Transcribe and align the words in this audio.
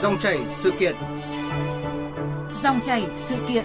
Dòng 0.00 0.18
chảy 0.18 0.38
sự 0.50 0.72
kiện. 0.78 0.94
Dòng 2.62 2.80
chảy 2.82 3.06
sự 3.14 3.36
kiện. 3.48 3.64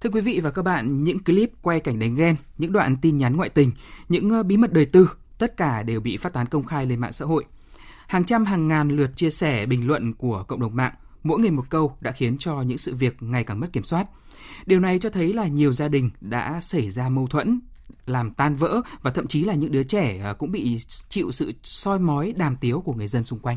Thưa 0.00 0.10
quý 0.12 0.20
vị 0.20 0.40
và 0.42 0.50
các 0.50 0.62
bạn, 0.62 1.04
những 1.04 1.24
clip 1.24 1.50
quay 1.62 1.80
cảnh 1.80 1.98
đánh 1.98 2.14
ghen, 2.14 2.36
những 2.58 2.72
đoạn 2.72 2.96
tin 3.02 3.18
nhắn 3.18 3.36
ngoại 3.36 3.48
tình, 3.48 3.72
những 4.08 4.30
ờ, 4.30 4.42
bí 4.42 4.56
mật 4.56 4.72
đời 4.72 4.86
tư, 4.86 5.10
tất 5.38 5.56
cả 5.56 5.82
đều 5.82 6.00
bị 6.00 6.16
phát 6.16 6.32
tán 6.32 6.46
công 6.46 6.64
khai 6.64 6.86
lên 6.86 7.00
mạng 7.00 7.12
xã 7.12 7.24
hội. 7.24 7.44
Hàng 8.06 8.24
trăm 8.24 8.44
hàng 8.44 8.68
ngàn 8.68 8.88
lượt 8.88 9.10
chia 9.16 9.30
sẻ 9.30 9.66
bình 9.66 9.86
luận 9.86 10.14
của 10.14 10.44
cộng 10.48 10.60
đồng 10.60 10.76
mạng, 10.76 10.92
mỗi 11.22 11.40
người 11.40 11.50
một 11.50 11.64
câu 11.70 11.96
đã 12.00 12.10
khiến 12.10 12.38
cho 12.38 12.62
những 12.62 12.78
sự 12.78 12.94
việc 12.94 13.22
ngày 13.22 13.44
càng 13.44 13.60
mất 13.60 13.68
kiểm 13.72 13.84
soát. 13.84 14.06
Điều 14.66 14.80
này 14.80 14.98
cho 14.98 15.10
thấy 15.10 15.32
là 15.32 15.46
nhiều 15.46 15.72
gia 15.72 15.88
đình 15.88 16.10
đã 16.20 16.60
xảy 16.60 16.90
ra 16.90 17.08
mâu 17.08 17.26
thuẫn, 17.26 17.60
làm 18.06 18.30
tan 18.30 18.56
vỡ 18.56 18.80
và 19.02 19.10
thậm 19.10 19.26
chí 19.26 19.44
là 19.44 19.54
những 19.54 19.72
đứa 19.72 19.82
trẻ 19.82 20.20
à, 20.24 20.32
cũng 20.32 20.52
bị 20.52 20.78
chịu 21.08 21.32
sự 21.32 21.52
soi 21.62 21.98
mói 21.98 22.32
đàm 22.36 22.56
tiếu 22.56 22.80
của 22.80 22.92
người 22.94 23.08
dân 23.08 23.22
xung 23.22 23.38
quanh. 23.38 23.56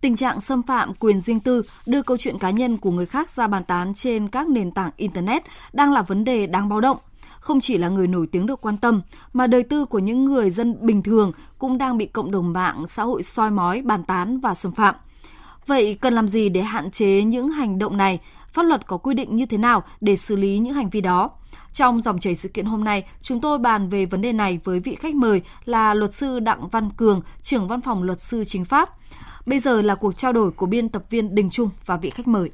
Tình 0.00 0.16
trạng 0.16 0.40
xâm 0.40 0.62
phạm 0.62 0.94
quyền 0.94 1.20
riêng 1.20 1.40
tư, 1.40 1.62
đưa 1.86 2.02
câu 2.02 2.16
chuyện 2.16 2.38
cá 2.38 2.50
nhân 2.50 2.76
của 2.76 2.90
người 2.90 3.06
khác 3.06 3.30
ra 3.30 3.46
bàn 3.46 3.64
tán 3.64 3.94
trên 3.94 4.28
các 4.28 4.48
nền 4.48 4.70
tảng 4.70 4.90
Internet 4.96 5.42
đang 5.72 5.92
là 5.92 6.02
vấn 6.02 6.24
đề 6.24 6.46
đáng 6.46 6.68
báo 6.68 6.80
động. 6.80 6.98
Không 7.40 7.60
chỉ 7.60 7.78
là 7.78 7.88
người 7.88 8.06
nổi 8.06 8.26
tiếng 8.26 8.46
được 8.46 8.60
quan 8.60 8.78
tâm, 8.78 9.02
mà 9.32 9.46
đời 9.46 9.62
tư 9.62 9.84
của 9.84 9.98
những 9.98 10.24
người 10.24 10.50
dân 10.50 10.76
bình 10.80 11.02
thường 11.02 11.32
cũng 11.58 11.78
đang 11.78 11.98
bị 11.98 12.06
cộng 12.06 12.30
đồng 12.30 12.52
mạng 12.52 12.84
xã 12.88 13.02
hội 13.02 13.22
soi 13.22 13.50
mói, 13.50 13.82
bàn 13.82 14.04
tán 14.04 14.40
và 14.40 14.54
xâm 14.54 14.72
phạm. 14.72 14.94
Vậy 15.66 15.98
cần 16.00 16.14
làm 16.14 16.28
gì 16.28 16.48
để 16.48 16.62
hạn 16.62 16.90
chế 16.90 17.22
những 17.22 17.50
hành 17.50 17.78
động 17.78 17.96
này? 17.96 18.20
Pháp 18.52 18.62
luật 18.62 18.86
có 18.86 18.96
quy 18.96 19.14
định 19.14 19.36
như 19.36 19.46
thế 19.46 19.58
nào 19.58 19.82
để 20.00 20.16
xử 20.16 20.36
lý 20.36 20.58
những 20.58 20.74
hành 20.74 20.90
vi 20.90 21.00
đó? 21.00 21.30
Trong 21.72 22.00
dòng 22.00 22.20
chảy 22.20 22.34
sự 22.34 22.48
kiện 22.48 22.66
hôm 22.66 22.84
nay, 22.84 23.04
chúng 23.20 23.40
tôi 23.40 23.58
bàn 23.58 23.88
về 23.88 24.06
vấn 24.06 24.20
đề 24.20 24.32
này 24.32 24.60
với 24.64 24.80
vị 24.80 24.94
khách 24.94 25.14
mời 25.14 25.42
là 25.64 25.94
luật 25.94 26.14
sư 26.14 26.38
Đặng 26.38 26.68
Văn 26.68 26.90
Cường, 26.90 27.20
trưởng 27.42 27.68
văn 27.68 27.80
phòng 27.80 28.02
luật 28.02 28.20
sư 28.20 28.44
chính 28.44 28.64
pháp. 28.64 28.90
Bây 29.46 29.58
giờ 29.58 29.82
là 29.82 29.94
cuộc 29.94 30.12
trao 30.16 30.32
đổi 30.32 30.50
của 30.50 30.66
biên 30.66 30.88
tập 30.88 31.04
viên 31.10 31.34
Đình 31.34 31.50
Trung 31.50 31.70
và 31.86 31.96
vị 31.96 32.10
khách 32.10 32.28
mời. 32.28 32.50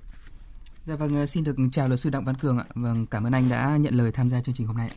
Dạ 0.86 0.96
vâng, 0.96 1.14
ờ, 1.16 1.26
xin 1.26 1.44
được 1.44 1.56
chào 1.72 1.88
luật 1.88 2.00
sư 2.00 2.10
Đặng 2.10 2.24
Văn 2.24 2.34
Cường 2.34 2.58
ạ. 2.58 2.64
Vâng, 2.74 3.06
cảm 3.06 3.26
ơn 3.26 3.32
anh 3.32 3.48
đã 3.48 3.76
nhận 3.80 3.94
lời 3.94 4.12
tham 4.12 4.28
gia 4.28 4.40
chương 4.40 4.54
trình 4.54 4.66
hôm 4.66 4.76
nay. 4.76 4.90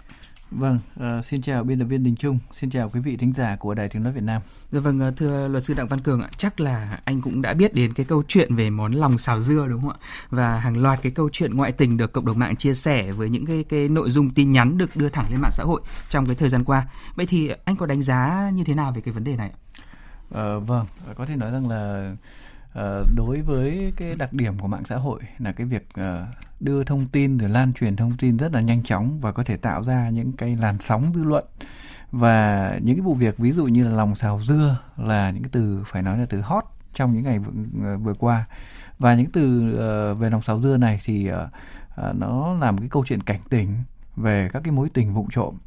Vâng, 0.52 0.80
uh, 1.00 1.26
xin 1.26 1.42
chào 1.42 1.64
biên 1.64 1.80
tập 1.80 1.86
viên 1.86 2.04
Đình 2.04 2.16
Trung, 2.16 2.40
xin 2.54 2.70
chào 2.70 2.90
quý 2.90 3.00
vị 3.00 3.18
thính 3.18 3.34
giả 3.34 3.56
của 3.56 3.74
Đài 3.74 3.90
Tiếng 3.90 4.04
nói 4.04 4.14
Việt 4.14 4.24
Nam. 4.24 4.42
Dạ 4.72 4.80
vâng, 4.80 5.12
thưa 5.18 5.48
luật 5.48 5.64
sư 5.64 5.74
Đặng 5.74 5.88
Văn 5.88 6.02
Cường 6.02 6.22
ạ, 6.22 6.30
chắc 6.38 6.60
là 6.60 7.00
anh 7.06 7.22
cũng 7.22 7.42
đã 7.42 7.54
biết 7.54 7.74
đến 7.74 7.94
cái 7.94 8.06
câu 8.06 8.24
chuyện 8.28 8.56
về 8.56 8.70
món 8.70 8.92
lòng 8.92 9.18
xào 9.18 9.42
dưa 9.42 9.68
đúng 9.70 9.82
không 9.82 9.90
ạ? 9.90 9.98
Và 10.30 10.60
hàng 10.60 10.78
loạt 10.78 11.00
cái 11.02 11.12
câu 11.12 11.30
chuyện 11.32 11.56
ngoại 11.56 11.72
tình 11.72 11.98
được 11.98 12.14
cộng 12.14 12.26
đồng 12.26 12.40
mạng 12.40 12.56
chia 12.56 12.74
sẻ 12.74 13.12
với 13.12 13.30
những 13.30 13.46
cái 13.46 13.66
cái 13.70 13.90
nội 13.90 14.10
dung 14.10 14.30
tin 14.30 14.52
nhắn 14.52 14.78
được 14.78 14.96
đưa 14.96 15.10
thẳng 15.10 15.26
lên 15.32 15.42
mạng 15.42 15.52
xã 15.52 15.64
hội 15.64 15.82
trong 16.10 16.26
cái 16.26 16.36
thời 16.36 16.50
gian 16.50 16.64
qua. 16.64 16.88
Vậy 17.16 17.26
thì 17.26 17.52
anh 17.66 17.76
có 17.76 17.86
đánh 17.86 18.02
giá 18.02 18.50
như 18.54 18.64
thế 18.64 18.76
nào 18.76 18.92
về 18.92 19.02
cái 19.02 19.14
vấn 19.14 19.24
đề 19.24 19.36
này 19.36 19.50
ạ? 19.50 19.58
Uh, 20.58 20.68
vâng, 20.68 20.86
có 21.16 21.26
thể 21.26 21.36
nói 21.36 21.52
rằng 21.52 21.70
là 21.70 22.16
Ờ, 22.74 23.06
đối 23.16 23.42
với 23.42 23.94
cái 23.98 24.16
đặc 24.16 24.34
điểm 24.34 24.58
của 24.60 24.68
mạng 24.68 24.84
xã 24.86 24.96
hội 24.96 25.20
là 25.40 25.52
cái 25.52 25.68
việc 25.68 25.88
ờ, 25.94 26.26
đưa 26.60 26.84
thông 26.84 27.08
tin 27.08 27.38
rồi 27.38 27.50
lan 27.50 27.74
truyền 27.74 27.96
thông 27.96 28.18
tin 28.18 28.38
rất 28.38 28.54
là 28.54 28.62
nhanh 28.62 28.84
chóng 28.84 29.20
và 29.20 29.32
có 29.32 29.44
thể 29.44 29.58
tạo 29.58 29.84
ra 29.84 30.10
những 30.10 30.32
cái 30.32 30.56
làn 30.56 30.78
sóng 30.80 31.12
dư 31.16 31.24
luận. 31.24 31.46
Và 32.12 32.72
những 32.82 32.96
cái 32.96 33.02
vụ 33.02 33.14
việc 33.14 33.38
ví 33.38 33.52
dụ 33.52 33.66
như 33.66 33.84
là 33.84 33.92
lòng 33.92 34.16
xào 34.16 34.42
dưa 34.44 34.78
là 34.98 35.30
những 35.30 35.44
cái 35.44 35.50
từ 35.52 35.84
phải 35.86 36.02
nói 36.02 36.18
là 36.18 36.26
từ 36.26 36.42
hot 36.42 36.64
trong 36.94 37.14
những 37.14 37.24
ngày 37.24 37.40
vừa, 37.40 37.52
ờ, 37.84 37.98
vừa 37.98 38.14
qua. 38.14 38.46
Và 39.00 39.16
những 39.16 39.32
từ 39.32 39.74
uh, 39.74 40.20
về 40.20 40.30
lòng 40.30 40.42
xào 40.42 40.62
dưa 40.62 40.78
này 40.78 41.02
thì 41.06 41.32
uh, 41.32 41.36
uh, 42.10 42.16
nó 42.16 42.54
làm 42.54 42.78
cái 42.78 42.90
câu 42.90 43.06
chuyện 43.06 43.24
cảnh 43.24 43.40
tỉnh 43.50 43.76
về 44.16 44.50
các 44.54 44.64
cái 44.64 44.72
mối 44.72 44.90
tình 44.94 45.14
vụng 45.14 45.28
trộm. 45.32 45.58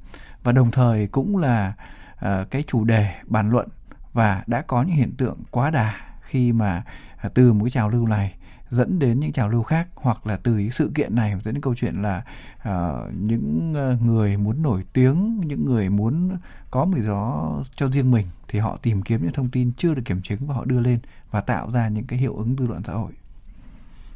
Và 0.43 0.53
đồng 0.53 0.71
thời 0.71 1.07
cũng 1.07 1.37
là 1.37 1.73
uh, 2.15 2.51
cái 2.51 2.65
chủ 2.67 2.85
đề 2.85 3.15
bàn 3.27 3.51
luận 3.51 3.69
và 4.13 4.43
đã 4.47 4.63
có 4.63 4.83
những 4.83 4.97
hiện 4.97 5.17
tượng 5.17 5.39
quá 5.51 5.71
đà 5.71 6.14
khi 6.35 6.53
mà 6.53 6.83
à, 7.17 7.29
từ 7.35 7.53
một 7.53 7.65
cái 7.65 7.71
trào 7.71 7.89
lưu 7.89 8.07
này 8.07 8.35
dẫn 8.71 8.99
đến 8.99 9.21
những 9.21 9.33
trào 9.33 9.49
lưu 9.49 9.63
khác 9.63 9.89
hoặc 9.95 10.27
là 10.27 10.37
từ 10.37 10.53
những 10.59 10.71
sự 10.71 10.91
kiện 10.95 11.15
này 11.15 11.31
dẫn 11.45 11.55
đến 11.55 11.61
câu 11.61 11.75
chuyện 11.75 12.03
là 12.03 12.25
uh, 12.69 13.15
những 13.21 13.75
ờ, 13.75 13.97
người 14.05 14.37
muốn 14.37 14.63
nổi 14.63 14.85
tiếng 14.93 15.41
những 15.41 15.65
người 15.65 15.91
muốn 15.91 16.37
có 16.71 16.85
một 16.85 16.97
gì 16.97 17.07
đó 17.07 17.63
cho 17.77 17.89
riêng 17.89 18.11
mình 18.11 18.27
thì 18.49 18.59
họ 18.59 18.79
tìm 18.83 19.03
kiếm 19.03 19.23
những 19.23 19.33
thông 19.33 19.49
tin 19.49 19.73
chưa 19.77 19.95
được 19.95 20.03
kiểm 20.05 20.21
chứng 20.21 20.47
và 20.47 20.55
họ 20.55 20.65
đưa 20.65 20.81
lên 20.81 20.99
và 21.31 21.41
tạo 21.41 21.71
ra 21.71 21.89
những 21.89 22.05
cái 22.05 22.19
hiệu 22.19 22.37
ứng 22.37 22.57
dư 22.59 22.67
luận 22.67 22.83
xã 22.87 22.93
hội. 22.93 23.13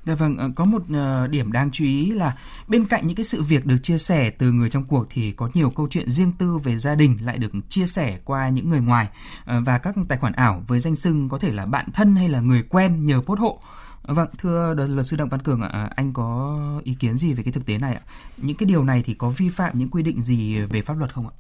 Dạ 0.04 0.14
vâng, 0.14 0.36
ờ, 0.36 0.50
có 0.56 0.64
một 0.64 0.82
ờ, 0.92 1.26
điểm 1.26 1.52
đáng 1.52 1.70
chú 1.70 1.84
ý 1.84 2.10
là 2.10 2.36
bên 2.68 2.84
cạnh 2.86 3.06
những 3.06 3.16
cái 3.16 3.24
sự 3.24 3.42
việc 3.42 3.66
được 3.66 3.76
chia 3.82 3.98
sẻ 3.98 4.30
từ 4.30 4.52
người 4.52 4.68
trong 4.68 4.84
cuộc 4.84 5.06
thì 5.10 5.32
có 5.32 5.50
nhiều 5.54 5.70
câu 5.70 5.88
chuyện 5.90 6.10
riêng 6.10 6.32
tư 6.38 6.58
về 6.58 6.76
gia 6.76 6.94
đình 6.94 7.18
lại 7.22 7.38
được 7.38 7.52
chia 7.68 7.86
sẻ 7.86 8.18
qua 8.24 8.48
những 8.48 8.70
người 8.70 8.80
ngoài 8.80 9.08
ờ, 9.44 9.60
và 9.60 9.78
các 9.78 9.94
tài 10.08 10.18
khoản 10.18 10.32
ảo 10.32 10.62
với 10.66 10.80
danh 10.80 10.96
xưng 10.96 11.28
có 11.28 11.38
thể 11.38 11.52
là 11.52 11.66
bạn 11.66 11.86
thân 11.92 12.16
hay 12.16 12.28
là 12.28 12.40
người 12.40 12.62
quen 12.62 13.06
nhờ 13.06 13.20
post 13.26 13.40
hộ. 13.40 13.60
Vâng, 14.02 14.28
thưa 14.38 14.74
luật 14.74 15.06
sư 15.06 15.16
Đặng 15.16 15.28
Văn 15.28 15.42
Cường 15.42 15.60
ạ, 15.60 15.90
anh 15.96 16.12
có 16.12 16.58
ý 16.84 16.94
kiến 16.94 17.16
gì 17.16 17.34
về 17.34 17.42
cái 17.42 17.52
thực 17.52 17.66
tế 17.66 17.78
này 17.78 17.94
ạ? 17.94 18.00
Những 18.36 18.56
cái 18.56 18.66
điều 18.66 18.84
này 18.84 19.02
thì 19.04 19.14
có 19.14 19.28
vi 19.28 19.48
phạm 19.48 19.78
những 19.78 19.88
quy 19.88 20.02
định 20.02 20.22
gì 20.22 20.60
về 20.60 20.82
pháp 20.82 20.98
luật 20.98 21.14
không 21.14 21.28
ạ? 21.28 21.34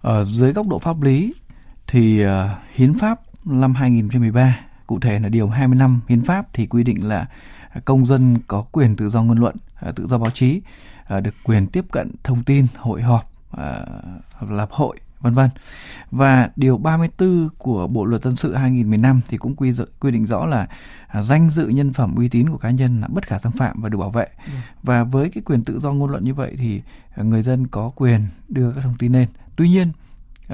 Ở 0.00 0.24
dưới 0.24 0.52
góc 0.52 0.66
độ 0.66 0.78
pháp 0.78 1.02
lý 1.02 1.34
thì 1.86 2.24
uh, 2.24 2.30
hiến 2.74 2.98
pháp 2.98 3.20
năm 3.44 3.74
2013 3.74 4.69
Cụ 4.90 5.00
thể 5.00 5.18
là 5.18 5.28
điều 5.28 5.48
25 5.48 6.00
hiến 6.08 6.24
pháp 6.24 6.46
thì 6.52 6.66
quy 6.66 6.84
định 6.84 7.08
là 7.08 7.26
công 7.84 8.06
dân 8.06 8.38
có 8.46 8.64
quyền 8.72 8.96
tự 8.96 9.10
do 9.10 9.22
ngôn 9.22 9.38
luận, 9.38 9.56
à, 9.74 9.92
tự 9.96 10.06
do 10.08 10.18
báo 10.18 10.30
chí, 10.30 10.60
à, 11.04 11.20
được 11.20 11.34
quyền 11.44 11.66
tiếp 11.66 11.84
cận 11.92 12.10
thông 12.24 12.44
tin, 12.44 12.66
hội 12.76 13.02
họp, 13.02 13.32
à, 13.50 13.86
lập 14.48 14.68
hội 14.70 14.96
vân 15.20 15.34
vân. 15.34 15.50
Và 16.10 16.50
điều 16.56 16.78
34 16.78 17.48
của 17.58 17.86
Bộ 17.86 18.04
luật 18.04 18.22
dân 18.22 18.36
sự 18.36 18.54
2015 18.54 19.20
thì 19.28 19.36
cũng 19.36 19.56
quy 19.56 19.72
quy 20.00 20.10
định 20.10 20.26
rõ 20.26 20.46
là 20.46 20.68
danh 21.22 21.50
dự 21.50 21.68
nhân 21.68 21.92
phẩm 21.92 22.14
uy 22.16 22.28
tín 22.28 22.48
của 22.48 22.58
cá 22.58 22.70
nhân 22.70 23.00
là 23.00 23.08
bất 23.08 23.26
khả 23.26 23.38
xâm 23.38 23.52
phạm 23.52 23.82
và 23.82 23.88
được 23.88 23.98
bảo 23.98 24.10
vệ. 24.10 24.26
Ừ. 24.46 24.52
Và 24.82 25.04
với 25.04 25.30
cái 25.30 25.42
quyền 25.42 25.64
tự 25.64 25.80
do 25.80 25.92
ngôn 25.92 26.10
luận 26.10 26.24
như 26.24 26.34
vậy 26.34 26.54
thì 26.58 26.82
người 27.16 27.42
dân 27.42 27.66
có 27.66 27.92
quyền 27.96 28.20
đưa 28.48 28.72
các 28.72 28.80
thông 28.80 28.98
tin 28.98 29.12
lên. 29.12 29.28
Tuy 29.56 29.68
nhiên 29.68 29.92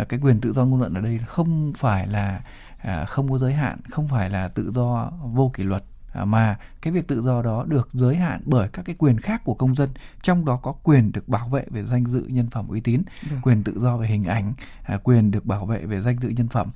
cái 0.09 0.21
quyền 0.23 0.41
tự 0.41 0.53
do 0.53 0.65
ngôn 0.65 0.81
luận 0.81 0.95
ở 0.95 1.01
đây 1.01 1.21
không 1.27 1.73
phải 1.77 2.07
là 2.07 2.41
À, 2.87 3.05
không 3.05 3.33
có 3.33 3.39
giới 3.39 3.53
hạn 3.53 3.79
không 3.91 4.09
phải 4.09 4.31
là 4.31 4.49
tự 4.49 4.73
do 4.75 5.11
vô 5.23 5.51
kỷ 5.55 5.63
luật 5.63 5.85
à, 6.13 6.25
mà 6.25 6.57
cái 6.83 6.93
việc 6.93 7.09
tự 7.09 7.23
do 7.23 7.43
đó 7.43 7.65
được 7.69 7.89
giới 7.93 8.17
hạn 8.17 8.41
bởi 8.45 8.69
các 8.69 8.85
cái 8.85 8.97
quyền 8.99 9.21
khác 9.21 9.45
của 9.45 9.55
công 9.55 9.75
dân 9.75 9.89
trong 10.23 10.45
đó 10.45 10.57
có 10.63 10.73
quyền 10.73 11.13
được 11.13 11.29
bảo 11.29 11.49
vệ 11.49 11.65
về 11.71 11.85
danh 11.85 12.05
dự 12.05 12.25
nhân 12.29 12.51
phẩm 12.51 12.69
uy 12.69 12.81
tín 12.81 13.03
được. 13.31 13.37
quyền 13.43 13.65
tự 13.65 13.81
do 13.81 13.97
về 13.97 14.09
hình 14.09 14.25
ảnh 14.25 14.55
à, 14.83 14.99
quyền 15.05 15.31
được 15.31 15.47
bảo 15.47 15.67
vệ 15.67 15.87
về 15.87 16.01
danh 16.03 16.19
dự 16.21 16.29
nhân 16.29 16.49
phẩm 16.49 16.69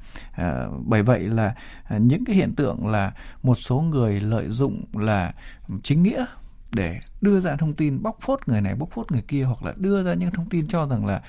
bởi 0.87 1.03
vậy 1.03 1.21
là 1.21 1.55
những 1.99 2.25
cái 2.25 2.37
hiện 2.37 2.55
tượng 2.55 2.87
là 2.87 3.13
một 3.43 3.55
số 3.55 3.81
người 3.81 4.21
lợi 4.21 4.49
dụng 4.49 4.85
là 4.93 5.33
chính 5.83 6.03
nghĩa 6.03 6.25
để 6.73 7.01
đưa 7.21 7.41
ra 7.41 7.57
thông 7.57 7.75
tin 7.75 8.03
bóc 8.03 8.17
phốt 8.21 8.41
người 8.47 8.61
này, 8.61 8.75
bóc 8.75 8.89
phốt 8.93 9.13
người 9.13 9.23
kia, 9.23 9.43
hoặc 9.43 9.63
là 9.63 9.75
đưa 9.77 10.03
ra 10.03 10.15
những 10.15 10.31
thông 10.31 10.49
tin 10.49 10.69
cho 10.69 10.87
rằng 10.87 11.07
là 11.07 11.23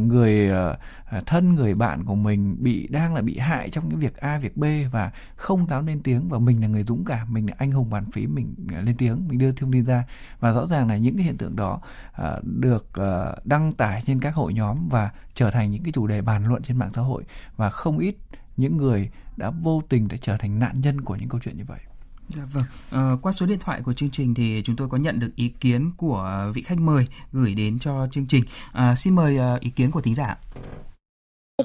người 0.00 0.48
ờ, 0.48 0.76
ờ, 1.10 1.22
thân 1.26 1.54
người 1.54 1.74
bạn 1.74 2.04
của 2.04 2.14
mình 2.14 2.56
bị, 2.60 2.88
đang 2.90 3.14
là 3.14 3.22
bị 3.22 3.38
hại 3.38 3.70
trong 3.70 3.90
cái 3.90 3.96
việc 3.96 4.16
A, 4.16 4.38
việc 4.38 4.56
B 4.56 4.64
và 4.92 5.12
không 5.36 5.66
dám 5.68 5.86
lên 5.86 6.00
tiếng 6.02 6.28
và 6.28 6.38
mình 6.38 6.60
là 6.60 6.66
người 6.66 6.84
dũng 6.84 7.04
cảm, 7.04 7.32
mình 7.32 7.46
là 7.46 7.54
anh 7.58 7.72
hùng 7.72 7.90
bàn 7.90 8.10
phím, 8.10 8.34
mình 8.34 8.54
ờ, 8.74 8.82
lên 8.82 8.96
tiếng, 8.96 9.28
mình 9.28 9.38
đưa 9.38 9.52
thông 9.52 9.72
tin 9.72 9.84
ra. 9.84 10.04
Và 10.40 10.52
rõ 10.52 10.66
ràng 10.66 10.88
là 10.88 10.96
những 10.96 11.16
cái 11.16 11.24
hiện 11.24 11.36
tượng 11.36 11.56
đó 11.56 11.80
được 12.42 12.86
đăng 13.44 13.72
tải 13.72 14.02
trên 14.06 14.20
các 14.20 14.34
hội 14.34 14.54
nhóm 14.54 14.88
và 14.88 15.10
trở 15.34 15.50
thành 15.50 15.70
những 15.70 15.82
cái 15.82 15.92
chủ 15.92 16.06
đề 16.06 16.22
bàn 16.22 16.46
luận 16.46 16.62
trên 16.62 16.76
mạng 16.76 16.90
xã 16.94 17.02
hội. 17.02 17.24
Và 17.56 17.70
không 17.70 17.98
ít 17.98 18.16
những 18.56 18.76
người 18.76 19.10
đã 19.36 19.50
vô 19.50 19.82
tình 19.88 20.08
để 20.08 20.18
trở 20.18 20.36
thành 20.36 20.58
nạn 20.58 20.80
nhân 20.80 21.00
của 21.00 21.16
những 21.16 21.28
câu 21.28 21.40
chuyện 21.44 21.56
như 21.56 21.64
vậy. 21.64 21.78
Dạ 22.28 22.42
vâng. 22.52 22.64
À, 22.92 23.10
qua 23.22 23.32
số 23.32 23.46
điện 23.46 23.58
thoại 23.60 23.80
của 23.84 23.92
chương 23.92 24.10
trình 24.12 24.34
thì 24.34 24.62
chúng 24.64 24.76
tôi 24.76 24.88
có 24.88 24.98
nhận 24.98 25.20
được 25.20 25.30
ý 25.36 25.52
kiến 25.60 25.90
của 25.96 26.52
vị 26.54 26.62
khách 26.62 26.78
mời 26.78 27.04
gửi 27.32 27.54
đến 27.54 27.78
cho 27.78 28.06
chương 28.10 28.26
trình. 28.28 28.44
À, 28.72 28.94
xin 28.96 29.14
mời 29.14 29.36
ờ, 29.36 29.58
ý 29.60 29.70
kiến 29.70 29.90
của 29.90 30.00
thính 30.00 30.14
giả. 30.14 30.38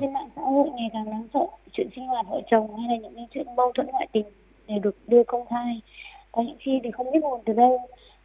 Trên 0.02 0.14
mạng 0.14 0.30
xã 0.36 0.42
hội 0.42 0.70
ngày 0.76 0.90
càng 0.94 1.06
đáng 1.06 1.28
sợ, 1.34 1.46
chuyện 1.74 1.88
sinh 1.96 2.08
hoạt 2.08 2.26
vợ 2.30 2.42
chồng 2.52 2.78
hay 2.78 2.88
là 2.90 2.96
những 3.04 3.16
cái 3.16 3.28
chuyện 3.34 3.56
mâu 3.56 3.72
thuẫn 3.76 3.88
ngoại 3.88 4.08
tình 4.12 4.26
đều 4.68 4.80
được 4.80 4.96
đưa 5.08 5.24
công 5.24 5.46
khai. 5.50 5.82
Có 6.32 6.42
những 6.42 6.58
khi 6.60 6.72
thì 6.84 6.92
không 6.92 7.12
biết 7.12 7.20
nguồn 7.22 7.42
từ 7.46 7.54
đâu 7.54 7.80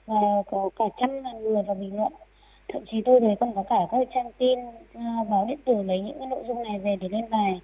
và 0.06 0.42
có 0.50 0.70
cả 0.78 0.84
trăm 1.00 1.22
ngàn 1.22 1.42
người 1.42 1.62
vào 1.66 1.74
bình 1.74 1.96
luận. 1.96 2.12
Thậm 2.72 2.82
chí 2.90 2.96
tôi 3.04 3.20
thấy 3.20 3.36
còn 3.40 3.54
có 3.54 3.64
cả 3.70 3.76
các 3.90 3.98
trang 4.14 4.30
tin 4.38 4.58
ờ, 4.94 5.02
báo 5.30 5.44
điện 5.48 5.58
tử 5.64 5.82
lấy 5.82 6.00
những 6.00 6.18
cái 6.18 6.26
nội 6.26 6.44
dung 6.48 6.62
này 6.62 6.78
về 6.78 6.96
để 7.00 7.08
lên 7.08 7.30
bài. 7.30 7.60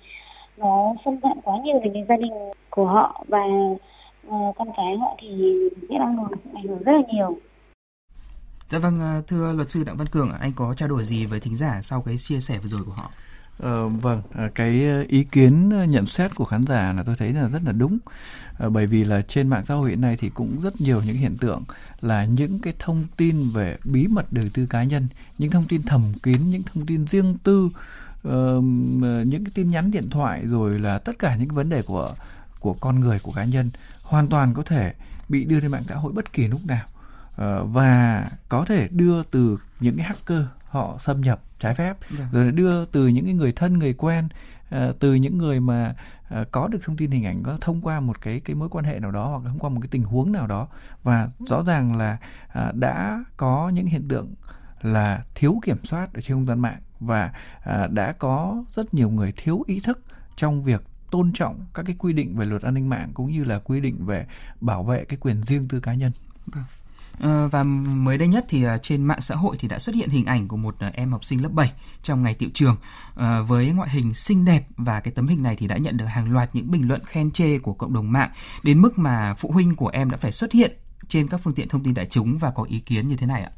Nó 0.56 0.94
xâm 1.04 1.20
phạm 1.20 1.40
quá 1.44 1.56
nhiều 1.64 1.80
đến 1.84 1.92
cái 1.92 2.04
gia 2.08 2.16
đình 2.16 2.32
của 2.70 2.86
họ 2.86 3.24
và 3.28 3.44
con 4.58 4.68
cái 4.76 4.96
họ 5.00 5.16
thì 5.20 5.28
biết 5.88 5.96
ảnh 6.00 6.16
hưởng 6.16 6.40
ảnh 6.54 6.66
hưởng 6.66 6.82
rất 6.82 6.92
là 6.92 7.02
nhiều 7.12 7.38
Dạ 8.70 8.78
vâng, 8.78 9.00
ờ, 9.00 9.22
thưa 9.26 9.52
luật 9.52 9.70
sư 9.70 9.84
Đặng 9.84 9.96
Văn 9.96 10.06
Cường, 10.06 10.30
anh 10.40 10.52
có 10.56 10.74
trao 10.74 10.88
đổi 10.88 11.04
gì 11.04 11.26
với 11.26 11.40
thính 11.40 11.56
giả 11.56 11.82
sau 11.82 12.02
cái 12.02 12.18
chia 12.18 12.40
sẻ 12.40 12.58
vừa 12.58 12.68
rồi 12.68 12.84
của 12.84 12.92
họ? 12.92 13.10
Ờ, 13.58 13.88
vâng, 13.88 14.22
ờ, 14.34 14.48
cái 14.54 15.04
ý 15.08 15.24
kiến 15.24 15.68
nhận 15.90 16.06
xét 16.06 16.34
của 16.34 16.44
khán 16.44 16.66
giả 16.66 16.92
là 16.92 17.02
tôi 17.02 17.14
thấy 17.18 17.32
là 17.32 17.48
rất 17.48 17.62
là 17.64 17.72
đúng. 17.72 17.98
Bởi 18.70 18.86
vì 18.86 19.04
là 19.04 19.22
trên 19.22 19.48
mạng 19.48 19.64
xã 19.66 19.74
hội 19.74 19.90
hiện 19.90 20.00
nay 20.00 20.16
thì 20.20 20.30
cũng 20.30 20.60
rất 20.62 20.80
nhiều 20.80 21.00
những 21.06 21.16
hiện 21.16 21.36
tượng 21.36 21.62
là 22.00 22.24
những 22.24 22.58
cái 22.58 22.74
thông 22.78 23.04
tin 23.16 23.36
về 23.54 23.76
bí 23.84 24.06
mật 24.06 24.26
đời 24.30 24.50
tư 24.54 24.66
cá 24.70 24.84
nhân, 24.84 25.06
những 25.38 25.50
thông 25.50 25.64
tin 25.68 25.82
thầm 25.82 26.02
kín, 26.22 26.50
những 26.50 26.62
thông 26.62 26.86
tin 26.86 27.06
riêng 27.06 27.36
tư, 27.44 27.70
uh, 28.28 28.64
những 29.26 29.44
cái 29.44 29.52
tin 29.54 29.70
nhắn 29.70 29.90
điện 29.90 30.10
thoại 30.10 30.42
rồi 30.46 30.78
là 30.78 30.98
tất 30.98 31.18
cả 31.18 31.36
những 31.36 31.48
cái 31.48 31.56
vấn 31.56 31.68
đề 31.68 31.82
của 31.82 32.14
của 32.60 32.74
con 32.74 33.00
người 33.00 33.18
của 33.22 33.32
cá 33.32 33.44
nhân 33.44 33.70
hoàn 34.02 34.26
toàn 34.26 34.54
có 34.54 34.62
thể 34.62 34.94
bị 35.28 35.44
đưa 35.44 35.60
lên 35.60 35.70
mạng 35.70 35.82
xã 35.88 35.94
hội 35.94 36.12
bất 36.12 36.32
kỳ 36.32 36.48
lúc 36.48 36.60
nào 36.66 36.86
uh, 37.32 37.68
và 37.72 38.24
có 38.48 38.64
thể 38.64 38.88
đưa 38.88 39.22
từ 39.22 39.58
những 39.80 39.96
cái 39.96 40.06
hacker 40.06 40.42
họ 40.64 40.98
xâm 41.00 41.20
nhập 41.20 41.40
trái 41.60 41.74
phép 41.74 41.96
yeah. 42.00 42.18
Dạ. 42.18 42.28
rồi 42.32 42.52
đưa 42.52 42.84
từ 42.84 43.06
những 43.06 43.24
cái 43.24 43.34
người 43.34 43.52
thân 43.52 43.78
người 43.78 43.92
quen 43.92 44.28
uh, 44.74 44.98
từ 44.98 45.14
những 45.14 45.38
người 45.38 45.60
mà 45.60 45.94
uh, 46.40 46.50
có 46.50 46.68
được 46.68 46.78
thông 46.82 46.96
tin 46.96 47.10
hình 47.10 47.26
ảnh 47.26 47.42
có 47.42 47.58
thông 47.60 47.80
qua 47.80 48.00
một 48.00 48.20
cái 48.20 48.40
cái 48.40 48.56
mối 48.56 48.68
quan 48.68 48.84
hệ 48.84 48.98
nào 48.98 49.10
đó 49.10 49.26
hoặc 49.26 49.42
thông 49.44 49.58
qua 49.58 49.70
một 49.70 49.80
cái 49.80 49.88
tình 49.90 50.02
huống 50.02 50.32
nào 50.32 50.46
đó 50.46 50.68
và 51.02 51.28
rõ 51.46 51.62
ràng 51.66 51.96
là 51.96 52.16
uh, 52.48 52.74
đã 52.74 53.24
có 53.36 53.68
những 53.74 53.86
hiện 53.86 54.08
tượng 54.08 54.34
là 54.82 55.24
thiếu 55.34 55.58
kiểm 55.62 55.84
soát 55.84 56.14
ở 56.14 56.20
trên 56.20 56.36
không 56.36 56.46
gian 56.46 56.60
mạng 56.60 56.80
và 57.00 57.32
uh, 57.58 57.90
đã 57.90 58.12
có 58.12 58.64
rất 58.74 58.94
nhiều 58.94 59.10
người 59.10 59.32
thiếu 59.36 59.64
ý 59.66 59.80
thức 59.80 60.00
trong 60.36 60.62
việc 60.62 60.82
tôn 61.10 61.32
trọng 61.32 61.66
các 61.74 61.86
cái 61.86 61.96
quy 61.98 62.12
định 62.12 62.36
về 62.36 62.46
luật 62.46 62.62
an 62.62 62.74
ninh 62.74 62.88
mạng 62.88 63.10
cũng 63.14 63.32
như 63.32 63.44
là 63.44 63.58
quy 63.58 63.80
định 63.80 64.06
về 64.06 64.26
bảo 64.60 64.82
vệ 64.82 65.04
cái 65.04 65.18
quyền 65.20 65.36
riêng 65.46 65.68
tư 65.68 65.80
cá 65.80 65.94
nhân. 65.94 66.12
Vâng. 66.46 66.64
Ờ, 67.20 67.48
và 67.48 67.62
mới 67.62 68.18
đây 68.18 68.28
nhất 68.28 68.44
thì 68.48 68.62
ờ, 68.62 68.78
trên 68.78 69.04
mạng 69.04 69.20
xã 69.20 69.34
hội 69.34 69.56
thì 69.60 69.68
đã 69.68 69.78
xuất 69.78 69.94
hiện 69.94 70.08
hình 70.08 70.24
ảnh 70.24 70.48
của 70.48 70.56
một 70.56 70.76
ờ, 70.78 70.90
em 70.94 71.12
học 71.12 71.24
sinh 71.24 71.42
lớp 71.42 71.52
7 71.52 71.72
trong 72.02 72.22
ngày 72.22 72.34
tiệu 72.34 72.48
trường 72.54 72.76
với 73.46 73.70
ngoại 73.70 73.90
hình 73.90 74.14
xinh 74.14 74.44
đẹp 74.44 74.66
và 74.76 75.00
cái 75.00 75.12
tấm 75.14 75.26
hình 75.26 75.42
này 75.42 75.56
thì 75.56 75.66
đã 75.66 75.76
nhận 75.76 75.96
được 75.96 76.04
hàng 76.04 76.32
loạt 76.32 76.50
những 76.52 76.70
bình 76.70 76.88
luận 76.88 77.04
khen 77.04 77.30
chê 77.30 77.58
của 77.58 77.72
cộng 77.72 77.92
đồng 77.92 78.12
mạng 78.12 78.30
đến 78.62 78.82
mức 78.82 78.98
mà 78.98 79.34
phụ 79.34 79.50
huynh 79.52 79.74
của 79.74 79.88
em 79.88 80.10
đã 80.10 80.16
phải 80.16 80.32
xuất 80.32 80.52
hiện 80.52 80.72
trên 81.08 81.28
các 81.28 81.40
phương 81.44 81.54
tiện 81.54 81.68
thông 81.68 81.82
tin 81.82 81.94
đại 81.94 82.06
chúng 82.06 82.38
và 82.38 82.50
có 82.50 82.62
ý 82.62 82.80
kiến 82.80 83.08
như 83.08 83.16
thế 83.16 83.26
này 83.26 83.42
ạ. 83.42 83.50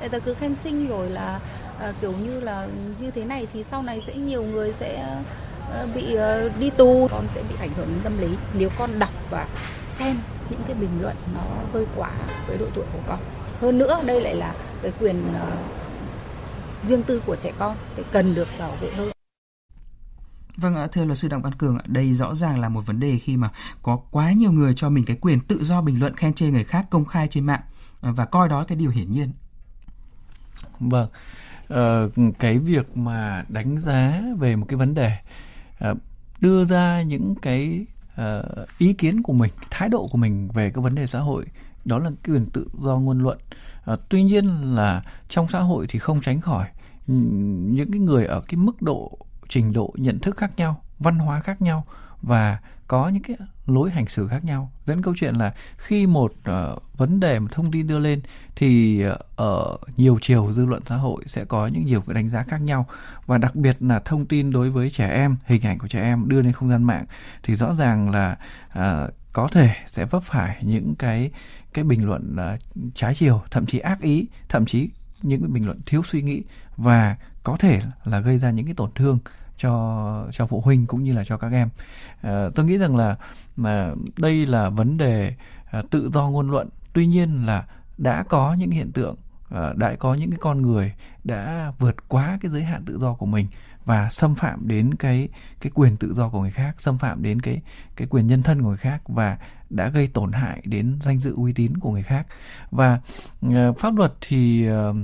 Người 0.00 0.08
ta 0.08 0.18
cứ 0.18 0.34
khen 0.34 0.54
xinh 0.64 0.86
rồi 0.86 1.10
là 1.10 1.40
à, 1.80 1.92
kiểu 2.00 2.12
như 2.12 2.40
là 2.40 2.68
như 3.00 3.10
thế 3.10 3.24
này 3.24 3.46
thì 3.52 3.62
sau 3.62 3.82
này 3.82 4.00
sẽ 4.06 4.14
nhiều 4.14 4.42
người 4.42 4.72
sẽ 4.72 5.22
Ờ, 5.70 5.88
bị 5.94 6.14
ờ, 6.14 6.48
đi 6.58 6.70
tù. 6.70 7.08
Con 7.10 7.26
sẽ 7.34 7.42
bị 7.42 7.54
ảnh 7.60 7.70
hưởng 7.76 7.88
đến 7.88 8.00
tâm 8.04 8.18
lý. 8.18 8.36
Nếu 8.54 8.70
con 8.78 8.98
đọc 8.98 9.10
và 9.30 9.48
xem 9.88 10.16
những 10.50 10.60
cái 10.66 10.74
bình 10.74 11.02
luận 11.02 11.16
nó 11.34 11.40
hơi 11.72 11.86
quá 11.96 12.10
với 12.46 12.58
độ 12.58 12.66
tuổi 12.74 12.84
của 12.92 12.98
con. 13.06 13.18
Hơn 13.60 13.78
nữa 13.78 14.00
đây 14.06 14.20
lại 14.20 14.34
là 14.34 14.54
cái 14.82 14.92
quyền 15.00 15.22
riêng 16.88 17.02
tư 17.02 17.22
của 17.26 17.36
trẻ 17.36 17.52
con 17.58 17.76
để 17.96 18.04
cần 18.12 18.34
được 18.34 18.48
bảo 18.58 18.72
vệ 18.80 18.90
hơn. 18.90 19.10
Vâng 20.56 20.74
ạ, 20.74 20.86
thưa 20.92 21.04
luật 21.04 21.18
sư 21.18 21.28
Đặng 21.28 21.42
Văn 21.42 21.54
Cường, 21.54 21.78
đây 21.86 22.14
rõ 22.14 22.34
ràng 22.34 22.60
là 22.60 22.68
một 22.68 22.86
vấn 22.86 23.00
đề 23.00 23.18
khi 23.18 23.36
mà 23.36 23.50
có 23.82 23.96
quá 24.10 24.32
nhiều 24.32 24.52
người 24.52 24.72
cho 24.76 24.88
mình 24.88 25.04
cái 25.04 25.16
quyền 25.20 25.40
tự 25.40 25.64
do 25.64 25.80
bình 25.80 26.00
luận 26.00 26.16
khen 26.16 26.34
chê 26.34 26.46
người 26.46 26.64
khác 26.64 26.86
công 26.90 27.04
khai 27.04 27.28
trên 27.28 27.46
mạng 27.46 27.60
và 28.00 28.24
coi 28.24 28.48
đó 28.48 28.64
cái 28.64 28.76
điều 28.76 28.90
hiển 28.90 29.12
nhiên. 29.12 29.32
Vâng, 30.80 31.08
uh, 31.72 32.34
cái 32.38 32.58
việc 32.58 32.96
mà 32.96 33.44
đánh 33.48 33.78
giá 33.80 34.22
về 34.38 34.56
một 34.56 34.66
cái 34.68 34.76
vấn 34.76 34.94
đề 34.94 35.16
uh, 35.90 35.98
đưa 36.40 36.64
ra 36.64 37.02
những 37.02 37.34
cái 37.42 37.86
uh, 38.20 38.68
ý 38.78 38.92
kiến 38.92 39.22
của 39.22 39.32
mình 39.32 39.50
thái 39.70 39.88
độ 39.88 40.08
của 40.10 40.18
mình 40.18 40.48
về 40.48 40.70
cái 40.70 40.82
vấn 40.82 40.94
đề 40.94 41.06
xã 41.06 41.18
hội 41.18 41.44
đó 41.84 41.98
là 41.98 42.10
cái 42.22 42.34
quyền 42.34 42.50
tự 42.50 42.68
do 42.82 42.96
ngôn 42.96 43.18
luận. 43.22 43.38
Uh, 43.92 44.00
tuy 44.08 44.22
nhiên 44.22 44.46
là 44.74 45.02
trong 45.28 45.46
xã 45.52 45.60
hội 45.60 45.86
thì 45.88 45.98
không 45.98 46.20
tránh 46.20 46.40
khỏi 46.40 46.66
những 47.06 47.92
cái 47.92 48.00
người 48.00 48.26
ở 48.26 48.40
cái 48.48 48.56
mức 48.56 48.82
độ 48.82 49.18
trình 49.48 49.72
độ 49.72 49.94
nhận 49.96 50.18
thức 50.18 50.36
khác 50.36 50.50
nhau 50.56 50.76
văn 50.98 51.18
hóa 51.18 51.40
khác 51.40 51.62
nhau 51.62 51.82
và 52.22 52.58
có 52.88 53.08
những 53.08 53.22
cái 53.22 53.36
lối 53.66 53.90
hành 53.90 54.06
xử 54.06 54.28
khác 54.28 54.44
nhau. 54.44 54.70
Dẫn 54.86 55.02
câu 55.02 55.14
chuyện 55.16 55.34
là 55.34 55.54
khi 55.76 56.06
một 56.06 56.32
uh, 56.32 56.82
vấn 56.96 57.20
đề 57.20 57.38
một 57.38 57.48
thông 57.50 57.70
tin 57.70 57.86
đưa 57.86 57.98
lên 57.98 58.20
thì 58.56 59.02
uh, 59.08 59.18
ở 59.36 59.76
nhiều 59.96 60.18
chiều 60.22 60.52
dư 60.56 60.66
luận 60.66 60.82
xã 60.86 60.96
hội 60.96 61.22
sẽ 61.26 61.44
có 61.44 61.66
những 61.66 61.86
nhiều 61.86 62.00
cái 62.06 62.14
đánh 62.14 62.30
giá 62.30 62.42
khác 62.42 62.60
nhau. 62.60 62.86
Và 63.26 63.38
đặc 63.38 63.54
biệt 63.54 63.76
là 63.80 64.00
thông 64.00 64.26
tin 64.26 64.50
đối 64.50 64.70
với 64.70 64.90
trẻ 64.90 65.08
em 65.08 65.36
hình 65.44 65.62
ảnh 65.66 65.78
của 65.78 65.88
trẻ 65.88 66.02
em 66.02 66.28
đưa 66.28 66.42
lên 66.42 66.52
không 66.52 66.68
gian 66.70 66.84
mạng 66.84 67.04
thì 67.42 67.56
rõ 67.56 67.74
ràng 67.74 68.10
là 68.10 68.36
uh, 68.78 69.14
có 69.32 69.48
thể 69.48 69.70
sẽ 69.86 70.04
vấp 70.04 70.22
phải 70.22 70.56
những 70.62 70.94
cái 70.94 71.30
cái 71.74 71.84
bình 71.84 72.06
luận 72.06 72.36
uh, 72.54 72.60
trái 72.94 73.14
chiều 73.14 73.42
thậm 73.50 73.66
chí 73.66 73.78
ác 73.78 74.00
ý 74.00 74.26
thậm 74.48 74.66
chí 74.66 74.90
những 75.22 75.40
cái 75.40 75.48
bình 75.48 75.66
luận 75.66 75.80
thiếu 75.86 76.02
suy 76.02 76.22
nghĩ 76.22 76.42
và 76.76 77.16
có 77.42 77.56
thể 77.56 77.80
là 78.04 78.20
gây 78.20 78.38
ra 78.38 78.50
những 78.50 78.64
cái 78.64 78.74
tổn 78.74 78.90
thương 78.94 79.18
cho 79.56 80.26
cho 80.32 80.46
phụ 80.46 80.60
huynh 80.60 80.86
cũng 80.86 81.04
như 81.04 81.12
là 81.12 81.24
cho 81.24 81.36
các 81.36 81.52
em. 81.52 81.68
À, 82.22 82.44
tôi 82.54 82.66
nghĩ 82.66 82.78
rằng 82.78 82.96
là 82.96 83.16
mà 83.56 83.90
đây 84.18 84.46
là 84.46 84.68
vấn 84.68 84.96
đề 84.96 85.34
à, 85.70 85.82
tự 85.90 86.10
do 86.14 86.28
ngôn 86.28 86.50
luận. 86.50 86.68
Tuy 86.92 87.06
nhiên 87.06 87.46
là 87.46 87.64
đã 87.98 88.24
có 88.28 88.54
những 88.54 88.70
hiện 88.70 88.92
tượng 88.92 89.16
à, 89.50 89.72
đã 89.76 89.96
có 89.98 90.14
những 90.14 90.30
cái 90.30 90.38
con 90.42 90.62
người 90.62 90.92
đã 91.24 91.72
vượt 91.78 92.08
quá 92.08 92.38
cái 92.42 92.50
giới 92.50 92.64
hạn 92.64 92.82
tự 92.86 92.98
do 92.98 93.14
của 93.14 93.26
mình 93.26 93.46
và 93.84 94.08
xâm 94.10 94.34
phạm 94.34 94.68
đến 94.68 94.94
cái 94.94 95.28
cái 95.60 95.72
quyền 95.74 95.96
tự 95.96 96.14
do 96.14 96.28
của 96.28 96.40
người 96.40 96.50
khác 96.50 96.76
xâm 96.80 96.98
phạm 96.98 97.22
đến 97.22 97.40
cái 97.40 97.62
cái 97.96 98.08
quyền 98.10 98.26
nhân 98.26 98.42
thân 98.42 98.62
của 98.62 98.68
người 98.68 98.76
khác 98.76 99.02
và 99.08 99.38
đã 99.70 99.88
gây 99.88 100.06
tổn 100.06 100.32
hại 100.32 100.62
đến 100.64 100.98
danh 101.02 101.18
dự 101.18 101.34
uy 101.34 101.52
tín 101.52 101.76
của 101.76 101.92
người 101.92 102.02
khác. 102.02 102.26
Và 102.70 103.00
uh, 103.46 103.78
pháp 103.78 103.96
luật 103.96 104.12
thì 104.20 104.68
uh, 104.70 104.96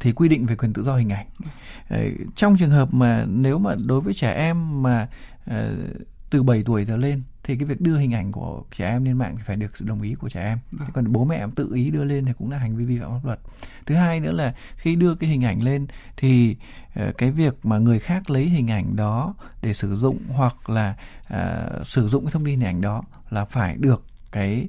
thì 0.00 0.12
quy 0.12 0.28
định 0.28 0.46
về 0.46 0.56
quyền 0.56 0.72
tự 0.72 0.84
do 0.84 0.96
hình 0.96 1.08
ảnh 1.08 1.26
trong 2.36 2.56
trường 2.58 2.70
hợp 2.70 2.94
mà 2.94 3.24
nếu 3.28 3.58
mà 3.58 3.74
đối 3.86 4.00
với 4.00 4.14
trẻ 4.14 4.32
em 4.32 4.82
mà 4.82 5.08
ờ, 5.46 5.76
từ 6.30 6.42
7 6.42 6.62
tuổi 6.66 6.84
trở 6.84 6.96
lên 6.96 7.22
thì 7.42 7.56
cái 7.56 7.64
việc 7.64 7.80
đưa 7.80 7.98
hình 7.98 8.14
ảnh 8.14 8.32
của 8.32 8.62
trẻ 8.76 8.88
em 8.88 9.04
lên 9.04 9.18
mạng 9.18 9.34
thì 9.36 9.42
phải 9.46 9.56
được 9.56 9.76
sự 9.76 9.84
đồng 9.84 10.02
ý 10.02 10.14
của 10.14 10.28
trẻ 10.28 10.42
em. 10.42 10.58
Thế 10.78 10.86
còn 10.92 11.12
bố 11.12 11.24
mẹ 11.24 11.36
em 11.36 11.50
tự 11.50 11.74
ý 11.74 11.90
đưa 11.90 12.04
lên 12.04 12.24
thì 12.24 12.32
cũng 12.38 12.50
là 12.50 12.58
hành 12.58 12.76
vi 12.76 12.84
vi 12.84 12.98
phạm 13.00 13.10
pháp 13.10 13.26
luật. 13.26 13.38
Thứ 13.86 13.94
hai 13.94 14.20
nữa 14.20 14.32
là 14.32 14.54
khi 14.76 14.96
đưa 14.96 15.14
cái 15.14 15.30
hình 15.30 15.44
ảnh 15.44 15.62
lên 15.62 15.86
thì 16.16 16.56
uh, 17.08 17.18
cái 17.18 17.30
việc 17.30 17.66
mà 17.66 17.78
người 17.78 17.98
khác 17.98 18.30
lấy 18.30 18.44
hình 18.44 18.70
ảnh 18.70 18.96
đó 18.96 19.34
để 19.62 19.72
sử 19.72 19.96
dụng 19.96 20.18
hoặc 20.28 20.70
là 20.70 20.94
uh, 21.34 21.86
sử 21.86 22.08
dụng 22.08 22.24
cái 22.24 22.32
thông 22.32 22.44
tin 22.44 22.60
hình 22.60 22.68
ảnh 22.68 22.80
đó 22.80 23.02
là 23.30 23.44
phải 23.44 23.76
được 23.76 24.04
cái 24.32 24.68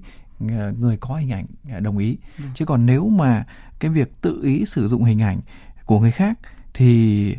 người 0.79 0.97
có 0.97 1.15
hình 1.15 1.31
ảnh 1.31 1.45
đồng 1.83 1.97
ý. 1.97 2.17
Ừ. 2.37 2.43
Chứ 2.55 2.65
còn 2.65 2.85
nếu 2.85 3.09
mà 3.09 3.45
cái 3.79 3.91
việc 3.91 4.21
tự 4.21 4.41
ý 4.43 4.65
sử 4.65 4.89
dụng 4.89 5.03
hình 5.03 5.21
ảnh 5.21 5.39
của 5.85 5.99
người 5.99 6.11
khác 6.11 6.39
thì 6.73 7.35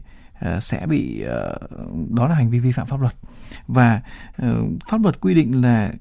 uh, 0.47 0.63
sẽ 0.63 0.87
bị 0.87 1.25
đó 2.09 2.29
là 2.29 2.35
hành 2.35 2.51
vi 2.51 2.59
vi 2.59 2.73
phạm 2.73 2.87
pháp 2.87 3.01
luật 3.01 3.15
và 3.67 4.01
pháp 4.89 5.03
luật 5.03 5.21
quy 5.21 5.35
định 5.35 5.63
là 5.63 5.93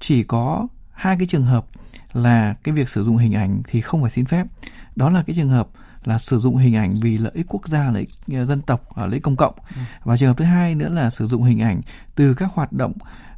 chỉ 0.00 0.22
có 0.22 0.68
hai 0.92 1.16
cái 1.18 1.26
trường 1.26 1.44
hợp 1.44 1.66
là 2.12 2.54
cái 2.62 2.74
việc 2.74 2.88
sử 2.88 3.04
dụng 3.04 3.16
hình 3.16 3.34
ảnh 3.34 3.62
thì 3.68 3.80
không 3.80 4.00
phải 4.00 4.10
xin 4.10 4.24
phép 4.24 4.46
đó 4.96 5.10
là 5.10 5.22
cái 5.26 5.36
trường 5.36 5.48
hợp 5.48 5.68
là 6.04 6.18
sử 6.18 6.40
dụng 6.40 6.56
hình 6.56 6.76
ảnh 6.76 6.94
vì 6.94 7.18
lợi 7.18 7.32
ích 7.34 7.46
quốc 7.48 7.68
gia 7.68 7.90
lợi 7.90 8.06
ích 8.26 8.46
dân 8.46 8.60
tộc 8.60 8.96
lợi 8.96 9.12
ích 9.12 9.22
công 9.22 9.36
cộng 9.36 9.54
ừ. 9.74 9.80
và 10.04 10.16
trường 10.16 10.28
hợp 10.28 10.38
thứ 10.38 10.44
hai 10.44 10.74
nữa 10.74 10.88
là 10.88 11.10
sử 11.10 11.28
dụng 11.28 11.42
hình 11.42 11.62
ảnh 11.62 11.80
từ 12.14 12.34
các 12.34 12.50
hoạt 12.52 12.72
động 12.72 12.92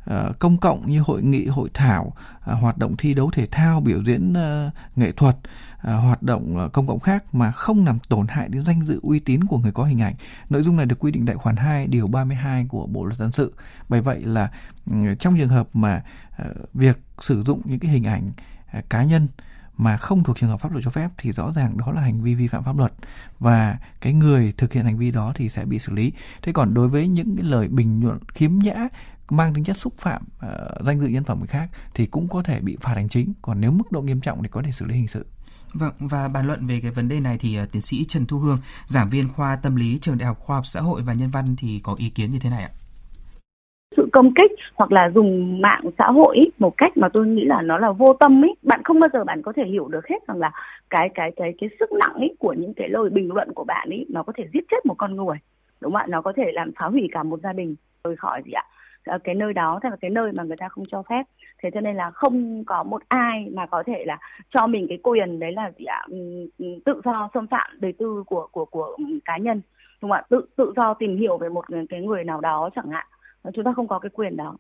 Ờ, 0.05 0.33
công 0.39 0.57
cộng 0.57 0.91
như 0.91 1.01
hội 1.01 1.23
nghị, 1.23 1.47
hội 1.47 1.69
thảo 1.75 2.13
ờ, 2.41 2.55
hoạt 2.55 2.79
động 2.79 2.97
thi 2.97 3.15
đấu 3.15 3.31
thể 3.31 3.47
thao, 3.47 3.81
biểu 3.81 4.03
diễn 4.05 4.35
ờ, 4.35 4.71
nghệ 4.97 5.13
thuật 5.13 5.37
hoạt 5.83 6.23
động 6.23 6.71
công 6.73 6.87
cộng 6.87 7.01
khác 7.01 7.35
mà 7.35 7.53
không 7.53 7.87
làm 7.87 7.99
tổn 8.09 8.27
hại 8.29 8.49
đến 8.49 8.63
danh 8.63 8.83
dự, 8.83 9.01
uy 9.03 9.21
tín 9.21 9.45
của 9.45 9.59
người 9.59 9.73
có 9.73 9.85
hình 9.85 10.03
ảnh. 10.03 10.15
Nội 10.51 10.63
dung 10.63 10.77
này 10.77 10.87
được 10.87 10.97
quy 10.99 11.13
định 11.13 11.27
tại 11.27 11.37
khoản 11.37 11.57
2 11.57 11.87
điều 11.87 12.07
32 12.07 12.67
của 12.69 12.87
Bộ 12.87 13.05
luật 13.05 13.19
dân 13.19 13.33
sự. 13.33 13.53
Bởi 13.89 14.01
vậy 14.01 14.23
là 14.23 14.51
ừ, 14.91 15.15
trong 15.19 15.39
trường 15.39 15.49
hợp 15.49 15.69
mà 15.73 16.03
việc 16.75 17.01
sử 17.21 17.43
dụng 17.43 17.61
những 17.65 17.79
cái 17.79 17.91
hình 17.91 18.05
ảnh 18.05 18.31
cá 18.89 19.03
nhân 19.03 19.29
mà 19.77 19.97
không 19.97 20.25
thuộc 20.25 20.39
trường 20.39 20.51
hợp 20.51 20.61
pháp 20.61 20.73
luật 20.73 20.85
cho 20.85 20.91
phép 20.91 21.11
thì 21.19 21.33
rõ 21.33 21.53
ràng 21.53 21.79
đó 21.79 21.93
là 21.93 22.01
hành 22.01 22.23
vi 22.23 22.35
vi 22.35 22.49
phạm 22.49 22.63
pháp 22.63 22.79
luật 22.79 22.93
và 23.39 23.79
cái 24.01 24.13
người 24.13 24.53
thực 24.57 24.73
hiện 24.73 24.85
hành 24.85 24.99
vi 24.99 25.11
đó 25.11 25.33
thì 25.35 25.49
sẽ 25.49 25.65
bị 25.65 25.79
xử 25.79 25.93
lý. 25.93 26.13
Thế 26.43 26.53
còn 26.53 26.75
đối 26.75 26.89
với 26.89 27.09
những 27.09 27.37
cái 27.37 27.45
lời 27.45 27.69
bình 27.69 28.01
luận 28.05 28.19
khiếm 28.29 28.59
nhã 28.59 28.89
mang 29.33 29.55
tính 29.55 29.65
chất 29.65 29.77
xúc 29.77 29.93
phạm 29.99 30.23
uh, 30.47 30.87
danh 30.87 31.01
dự 31.01 31.07
nhân 31.07 31.25
phẩm 31.25 31.39
người 31.39 31.47
khác 31.47 31.69
thì 31.95 32.07
cũng 32.07 32.29
có 32.29 32.43
thể 32.43 32.61
bị 32.61 32.77
phạt 32.81 32.95
hành 32.95 33.09
chính. 33.09 33.33
Còn 33.43 33.61
nếu 33.61 33.71
mức 33.71 33.93
độ 33.93 34.01
nghiêm 34.01 34.21
trọng 34.21 34.43
thì 34.43 34.49
có 34.49 34.63
thể 34.63 34.71
xử 34.73 34.87
lý 34.87 34.95
hình 34.95 35.09
sự. 35.09 35.27
Vâng, 35.75 35.93
và 35.99 36.29
bàn 36.29 36.47
luận 36.47 36.67
về 36.67 36.81
cái 36.83 36.91
vấn 36.91 37.09
đề 37.09 37.21
này 37.21 37.37
thì 37.41 37.59
uh, 37.63 37.73
tiến 37.73 37.83
sĩ 37.83 38.05
Trần 38.05 38.27
Thu 38.27 38.39
Hương, 38.39 38.59
giảng 38.87 39.11
viên 39.11 39.29
khoa 39.29 39.57
tâm 39.57 39.77
lý 39.77 39.99
trường 40.01 40.19
Đại 40.19 40.27
học 40.27 40.39
Khoa 40.39 40.57
học 40.57 40.67
Xã 40.67 40.81
hội 40.81 41.03
và 41.03 41.13
Nhân 41.13 41.31
văn 41.31 41.57
thì 41.59 41.81
có 41.83 41.95
ý 41.99 42.11
kiến 42.11 42.31
như 42.31 42.39
thế 42.43 42.51
này 42.51 42.63
ạ? 42.63 42.71
sự 43.97 44.09
công 44.13 44.35
kích 44.35 44.53
hoặc 44.75 44.93
là 44.93 45.11
dùng 45.15 45.61
mạng 45.61 45.83
xã 45.99 46.07
hội 46.07 46.37
ý, 46.37 46.51
một 46.59 46.75
cách 46.77 46.97
mà 46.97 47.09
tôi 47.13 47.27
nghĩ 47.27 47.45
là 47.45 47.63
nó 47.63 47.79
là 47.79 47.93
vô 47.93 48.13
tâm 48.21 48.45
ấy 48.45 48.55
bạn 48.63 48.81
không 48.85 49.01
bao 49.01 49.09
giờ 49.13 49.25
bạn 49.25 49.43
có 49.43 49.53
thể 49.57 49.63
hiểu 49.67 49.89
được 49.89 50.07
hết 50.07 50.17
rằng 50.29 50.39
là 50.39 50.51
cái 50.91 51.09
cái 51.15 51.31
cái 51.37 51.55
cái 51.61 51.71
sức 51.81 51.93
nặng 51.93 52.15
ấy 52.15 52.37
của 52.39 52.53
những 52.53 52.75
cái 52.75 52.89
lời 52.89 53.11
bình 53.11 53.33
luận 53.33 53.49
của 53.55 53.65
bạn 53.65 53.89
ấy 53.91 54.07
nó 54.09 54.23
có 54.23 54.33
thể 54.37 54.45
giết 54.53 54.65
chết 54.71 54.87
một 54.87 54.95
con 54.99 55.17
người. 55.17 55.37
Đúng 55.81 55.93
không 55.93 56.01
ạ? 56.01 56.07
Nó 56.09 56.23
có 56.23 56.33
thể 56.37 56.45
làm 56.53 56.71
phá 56.79 56.87
hủy 56.87 57.09
cả 57.13 57.23
một 57.23 57.41
gia 57.43 57.53
đình. 57.53 57.77
Rời 58.05 58.17
khỏi 58.17 58.43
gì 58.47 58.53
ạ 58.53 58.65
cái 59.25 59.35
nơi 59.35 59.53
đó 59.53 59.81
hay 59.83 59.91
là 59.91 59.97
cái 60.01 60.11
nơi 60.11 60.33
mà 60.33 60.43
người 60.43 60.57
ta 60.57 60.69
không 60.69 60.85
cho 60.91 61.03
phép. 61.03 61.23
Thế 61.63 61.71
cho 61.75 61.81
nên 61.81 61.97
là 61.97 62.11
không 62.11 62.65
có 62.65 62.83
một 62.83 63.03
ai 63.09 63.49
mà 63.53 63.67
có 63.67 63.83
thể 63.87 64.05
là 64.07 64.19
cho 64.51 64.67
mình 64.67 64.87
cái 64.89 64.99
quyền 65.03 65.39
đấy 65.39 65.53
là 65.53 65.71
gì 65.79 65.85
ạ? 65.85 66.07
Ừ, 66.09 66.17
ừ, 66.59 66.67
tự 66.85 67.01
do 67.05 67.31
xâm 67.35 67.47
phạm 67.47 67.71
đời 67.81 67.93
tư 67.99 68.25
của 68.27 68.49
của 68.53 68.65
của 68.65 68.97
cá 69.25 69.37
nhân. 69.39 69.61
Đúng 70.03 70.11
không 70.11 70.13
ạ? 70.13 70.23
Tự 70.31 70.47
tự 70.57 70.73
do 70.77 70.95
tìm 70.95 71.17
hiểu 71.17 71.39
về 71.39 71.49
một 71.49 71.65
cái 71.89 72.01
người 72.01 72.25
nào 72.25 72.41
đó 72.41 72.71
chẳng 72.77 72.91
hạn. 72.91 73.07
Chúng 73.55 73.65
ta 73.65 73.73
không 73.77 73.89
có 73.89 73.99
cái 73.99 74.11
quyền 74.11 74.37
đó. 74.37 74.57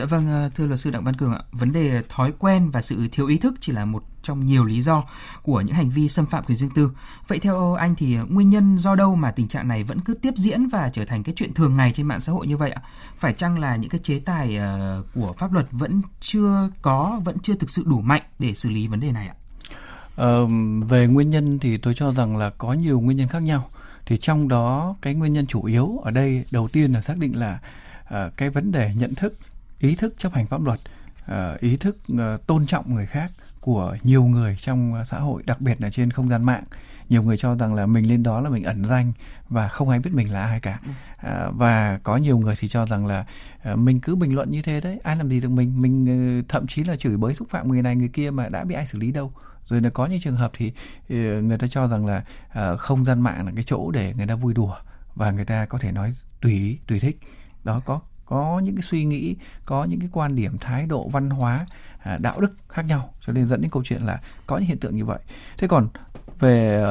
Dạ 0.00 0.06
vâng, 0.06 0.26
ờ, 0.26 0.50
thưa 0.54 0.66
luật 0.66 0.80
sư 0.80 0.90
Đặng 0.90 1.04
Văn 1.04 1.16
Cường 1.16 1.32
ạ, 1.32 1.42
vấn 1.52 1.72
đề 1.72 2.02
thói 2.08 2.32
quen 2.38 2.70
và 2.70 2.82
sự 2.82 3.08
thiếu 3.12 3.26
ý 3.26 3.38
thức 3.38 3.54
chỉ 3.60 3.72
là 3.72 3.84
một 3.84 4.04
trong 4.22 4.46
nhiều 4.46 4.64
lý 4.64 4.82
do 4.82 5.04
của 5.42 5.60
những 5.60 5.74
hành 5.74 5.90
vi 5.90 6.08
xâm 6.08 6.26
phạm 6.26 6.44
quyền 6.44 6.58
riêng 6.58 6.70
tư. 6.74 6.90
Vậy 7.28 7.38
theo 7.38 7.74
anh 7.74 7.94
thì 7.94 8.16
nguyên 8.28 8.50
nhân 8.50 8.78
do 8.78 8.94
đâu 8.94 9.14
mà 9.14 9.30
tình 9.30 9.48
trạng 9.48 9.68
này 9.68 9.84
vẫn 9.84 10.00
cứ 10.00 10.14
tiếp 10.14 10.34
diễn 10.36 10.68
và 10.68 10.90
trở 10.92 11.04
thành 11.04 11.22
cái 11.22 11.34
chuyện 11.36 11.54
thường 11.54 11.76
ngày 11.76 11.92
trên 11.92 12.06
mạng 12.06 12.20
xã 12.20 12.32
hội 12.32 12.46
như 12.46 12.56
vậy 12.56 12.70
ạ? 12.70 12.82
Phải 13.18 13.32
chăng 13.32 13.58
là 13.58 13.76
những 13.76 13.90
cái 13.90 14.00
chế 14.02 14.18
tài 14.18 14.56
ờ, 14.56 15.02
của 15.14 15.32
pháp 15.38 15.52
luật 15.52 15.66
vẫn 15.70 16.02
chưa 16.20 16.70
có, 16.82 17.20
vẫn 17.24 17.38
chưa 17.38 17.54
thực 17.54 17.70
sự 17.70 17.82
đủ 17.86 18.00
mạnh 18.00 18.22
để 18.38 18.54
xử 18.54 18.70
lý 18.70 18.86
vấn 18.86 19.00
đề 19.00 19.12
này 19.12 19.28
ạ? 19.28 19.34
Ờ, 20.16 20.46
về 20.88 21.06
nguyên 21.06 21.30
nhân 21.30 21.58
thì 21.58 21.76
tôi 21.76 21.94
cho 21.94 22.12
rằng 22.12 22.36
là 22.36 22.50
có 22.58 22.72
nhiều 22.72 23.00
nguyên 23.00 23.16
nhân 23.16 23.28
khác 23.28 23.42
nhau. 23.42 23.68
Thì 24.06 24.16
trong 24.16 24.48
đó 24.48 24.94
cái 25.02 25.14
nguyên 25.14 25.32
nhân 25.32 25.46
chủ 25.46 25.64
yếu 25.64 26.00
ở 26.04 26.10
đây 26.10 26.44
đầu 26.50 26.68
tiên 26.68 26.92
là 26.92 27.02
xác 27.02 27.16
định 27.16 27.38
là 27.38 27.58
uh, 28.14 28.36
cái 28.36 28.50
vấn 28.50 28.72
đề 28.72 28.92
nhận 28.96 29.14
thức 29.14 29.34
ý 29.80 29.94
thức 29.94 30.14
chấp 30.18 30.32
hành 30.32 30.46
pháp 30.46 30.62
luật 30.62 30.80
ờ, 31.26 31.56
ý 31.60 31.76
thức 31.76 31.96
ờ, 32.18 32.38
tôn 32.46 32.66
trọng 32.66 32.94
người 32.94 33.06
khác 33.06 33.32
của 33.60 33.96
nhiều 34.02 34.24
người 34.24 34.56
trong 34.60 34.94
xã 35.10 35.18
hội 35.18 35.42
đặc 35.46 35.60
biệt 35.60 35.80
là 35.80 35.90
trên 35.90 36.10
không 36.10 36.28
gian 36.28 36.44
mạng. 36.44 36.64
Nhiều 37.08 37.22
người 37.22 37.36
cho 37.36 37.54
rằng 37.54 37.74
là 37.74 37.86
mình 37.86 38.08
lên 38.08 38.22
đó 38.22 38.40
là 38.40 38.50
mình 38.50 38.64
ẩn 38.64 38.84
danh 38.84 39.12
và 39.48 39.68
không 39.68 39.88
ai 39.88 39.98
biết 39.98 40.10
mình 40.14 40.32
là 40.32 40.42
ai 40.42 40.60
cả. 40.60 40.80
À, 41.16 41.50
và 41.52 41.98
có 42.02 42.16
nhiều 42.16 42.38
người 42.38 42.54
thì 42.58 42.68
cho 42.68 42.86
rằng 42.86 43.06
là 43.06 43.24
à, 43.62 43.76
mình 43.76 44.00
cứ 44.00 44.16
bình 44.16 44.34
luận 44.34 44.50
như 44.50 44.62
thế 44.62 44.80
đấy 44.80 45.00
ai 45.02 45.16
làm 45.16 45.28
gì 45.28 45.40
được 45.40 45.48
mình? 45.48 45.82
Mình 45.82 46.44
thậm 46.48 46.66
chí 46.66 46.84
là 46.84 46.96
chửi 46.96 47.16
bới 47.16 47.34
xúc 47.34 47.48
phạm 47.50 47.68
người 47.68 47.82
này 47.82 47.96
người 47.96 48.08
kia 48.08 48.30
mà 48.30 48.48
đã 48.48 48.64
bị 48.64 48.74
ai 48.74 48.86
xử 48.86 48.98
lý 48.98 49.12
đâu. 49.12 49.32
Rồi 49.66 49.80
là 49.80 49.90
có 49.90 50.06
những 50.06 50.20
trường 50.20 50.36
hợp 50.36 50.50
thì 50.56 50.72
người 51.42 51.58
ta 51.58 51.66
cho 51.66 51.86
rằng 51.86 52.06
là 52.06 52.24
à, 52.48 52.76
không 52.76 53.04
gian 53.04 53.20
mạng 53.20 53.46
là 53.46 53.52
cái 53.54 53.64
chỗ 53.66 53.90
để 53.90 54.14
người 54.16 54.26
ta 54.26 54.34
vui 54.34 54.54
đùa 54.54 54.76
và 55.14 55.30
người 55.30 55.44
ta 55.44 55.66
có 55.66 55.78
thể 55.78 55.92
nói 55.92 56.12
tùy 56.40 56.78
tùy 56.86 57.00
thích. 57.00 57.18
Đó 57.64 57.80
có 57.84 58.00
có 58.30 58.60
những 58.64 58.76
cái 58.76 58.82
suy 58.82 59.04
nghĩ 59.04 59.36
có 59.64 59.84
những 59.84 60.00
cái 60.00 60.08
quan 60.12 60.36
điểm 60.36 60.58
thái 60.58 60.86
độ 60.86 61.08
văn 61.08 61.30
hóa 61.30 61.66
à, 61.98 62.18
đạo 62.18 62.40
đức 62.40 62.56
khác 62.68 62.86
nhau. 62.86 63.12
Cho 63.26 63.32
nên 63.32 63.48
dẫn 63.48 63.60
đến 63.60 63.70
câu 63.70 63.84
chuyện 63.84 64.02
là 64.02 64.20
có 64.46 64.58
những 64.58 64.66
hiện 64.66 64.78
tượng 64.78 64.96
như 64.96 65.04
vậy. 65.04 65.18
Thế 65.58 65.68
còn 65.68 65.88
về 66.38 66.84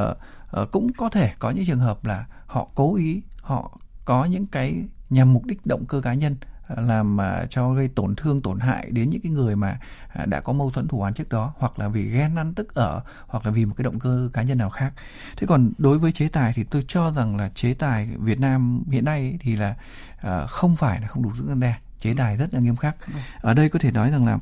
uh, 0.62 0.72
cũng 0.72 0.94
có 0.94 1.10
thể 1.10 1.34
có 1.40 1.50
những 1.50 1.66
trường 1.66 1.80
hợp 1.80 2.06
là 2.06 2.26
họ 2.46 2.68
cố 2.76 2.96
ý 2.96 3.22
họ 3.42 3.80
có 4.06 4.26
những 4.26 4.46
cái 4.48 4.84
nhằm 5.10 5.34
mục 5.34 5.46
đích 5.46 5.66
động 5.66 5.86
cơ 5.86 6.02
cá 6.02 6.14
nhân 6.14 6.36
làm 6.78 7.16
mà 7.16 7.46
cho 7.50 7.74
gây 7.74 7.88
tổn 7.88 8.16
thương, 8.16 8.42
tổn 8.42 8.60
hại 8.60 8.90
đến 8.92 9.10
những 9.10 9.22
cái 9.22 9.32
người 9.32 9.56
mà 9.56 9.80
à, 10.14 10.26
đã 10.26 10.42
có 10.42 10.54
mâu 10.54 10.72
thuẫn 10.72 10.88
thù 10.88 11.02
oán 11.02 11.14
trước 11.14 11.30
đó, 11.30 11.54
hoặc 11.58 11.80
là 11.80 11.88
vì 11.88 12.10
ghen 12.10 12.36
ăn 12.36 12.54
tức 12.54 12.76
ở, 12.76 13.02
hoặc 13.28 13.46
là 13.46 13.52
vì 13.52 13.66
một 13.66 13.74
cái 13.78 13.84
động 13.84 14.00
cơ 14.00 14.30
cá 14.34 14.42
nhân 14.42 14.58
nào 14.58 14.70
khác. 14.70 14.94
Thế 15.38 15.48
còn 15.48 15.72
đối 15.78 16.00
với 16.00 16.12
chế 16.12 16.28
tài 16.28 16.54
thì 16.54 16.64
tôi 16.64 16.86
cho 16.88 17.12
rằng 17.12 17.38
là 17.38 17.50
chế 17.56 17.74
tài 17.74 18.10
Việt 18.18 18.40
Nam 18.40 18.84
hiện 18.92 19.06
nay 19.06 19.38
thì 19.42 19.56
là 19.56 19.76
à, 20.22 20.46
không 20.46 20.76
phải 20.76 21.02
là 21.02 21.08
không 21.08 21.24
đủ 21.24 21.32
sức 21.38 21.46
gian 21.48 21.60
đe. 21.60 21.76
Chế 22.00 22.14
tài 22.18 22.38
rất 22.38 22.54
là 22.54 22.60
nghiêm 22.60 22.76
khắc. 22.76 22.96
Ở 23.42 23.54
đây 23.54 23.70
có 23.70 23.80
thể 23.80 23.92
nói 23.92 24.12
rằng 24.12 24.26
là 24.26 24.38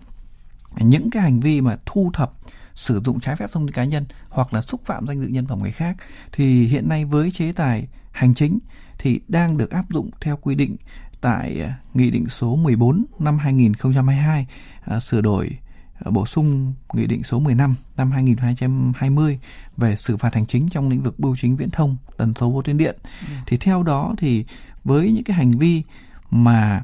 những 0.79 1.09
cái 1.09 1.23
hành 1.23 1.39
vi 1.39 1.61
mà 1.61 1.77
thu 1.85 2.11
thập, 2.13 2.33
sử 2.73 3.01
dụng 3.05 3.19
trái 3.19 3.35
phép 3.35 3.51
thông 3.51 3.67
tin 3.67 3.73
cá 3.73 3.83
nhân 3.83 4.05
hoặc 4.29 4.53
là 4.53 4.61
xúc 4.61 4.81
phạm 4.85 5.07
danh 5.07 5.21
dự 5.21 5.27
nhân 5.27 5.47
phẩm 5.47 5.59
người 5.59 5.71
khác 5.71 5.97
thì 6.31 6.67
hiện 6.67 6.89
nay 6.89 7.05
với 7.05 7.31
chế 7.31 7.51
tài 7.51 7.87
hành 8.11 8.33
chính 8.33 8.59
thì 8.97 9.21
đang 9.27 9.57
được 9.57 9.71
áp 9.71 9.85
dụng 9.89 10.09
theo 10.21 10.37
quy 10.37 10.55
định 10.55 10.75
tại 11.21 11.61
à, 11.61 11.77
Nghị 11.93 12.11
định 12.11 12.29
số 12.29 12.55
14 12.55 13.05
năm 13.19 13.37
2022 13.37 14.47
à, 14.81 14.99
sửa 14.99 15.21
đổi 15.21 15.57
à, 16.05 16.11
bổ 16.11 16.25
sung 16.25 16.73
Nghị 16.93 17.07
định 17.07 17.23
số 17.23 17.39
15 17.39 17.75
năm 17.97 18.11
2020 18.11 19.39
về 19.77 19.95
xử 19.95 20.17
phạt 20.17 20.35
hành 20.35 20.45
chính 20.45 20.69
trong 20.69 20.89
lĩnh 20.89 21.03
vực 21.03 21.19
bưu 21.19 21.35
chính 21.35 21.55
viễn 21.55 21.69
thông, 21.69 21.97
tần 22.17 22.33
số 22.39 22.49
vô 22.49 22.61
tuyến 22.61 22.77
điện. 22.77 22.95
Ừ. 23.03 23.33
Thì 23.45 23.57
theo 23.57 23.83
đó 23.83 24.13
thì 24.17 24.45
với 24.83 25.11
những 25.11 25.23
cái 25.23 25.37
hành 25.37 25.57
vi 25.57 25.83
mà 26.31 26.83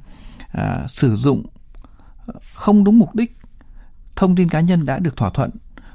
à, 0.51 0.85
sử 0.87 1.15
dụng 1.15 1.45
không 2.53 2.83
đúng 2.83 2.99
mục 2.99 3.15
đích 3.15 3.37
thông 4.15 4.35
tin 4.35 4.49
cá 4.49 4.59
nhân 4.59 4.85
đã 4.85 4.99
được 4.99 5.17
thỏa 5.17 5.29
thuận 5.29 5.49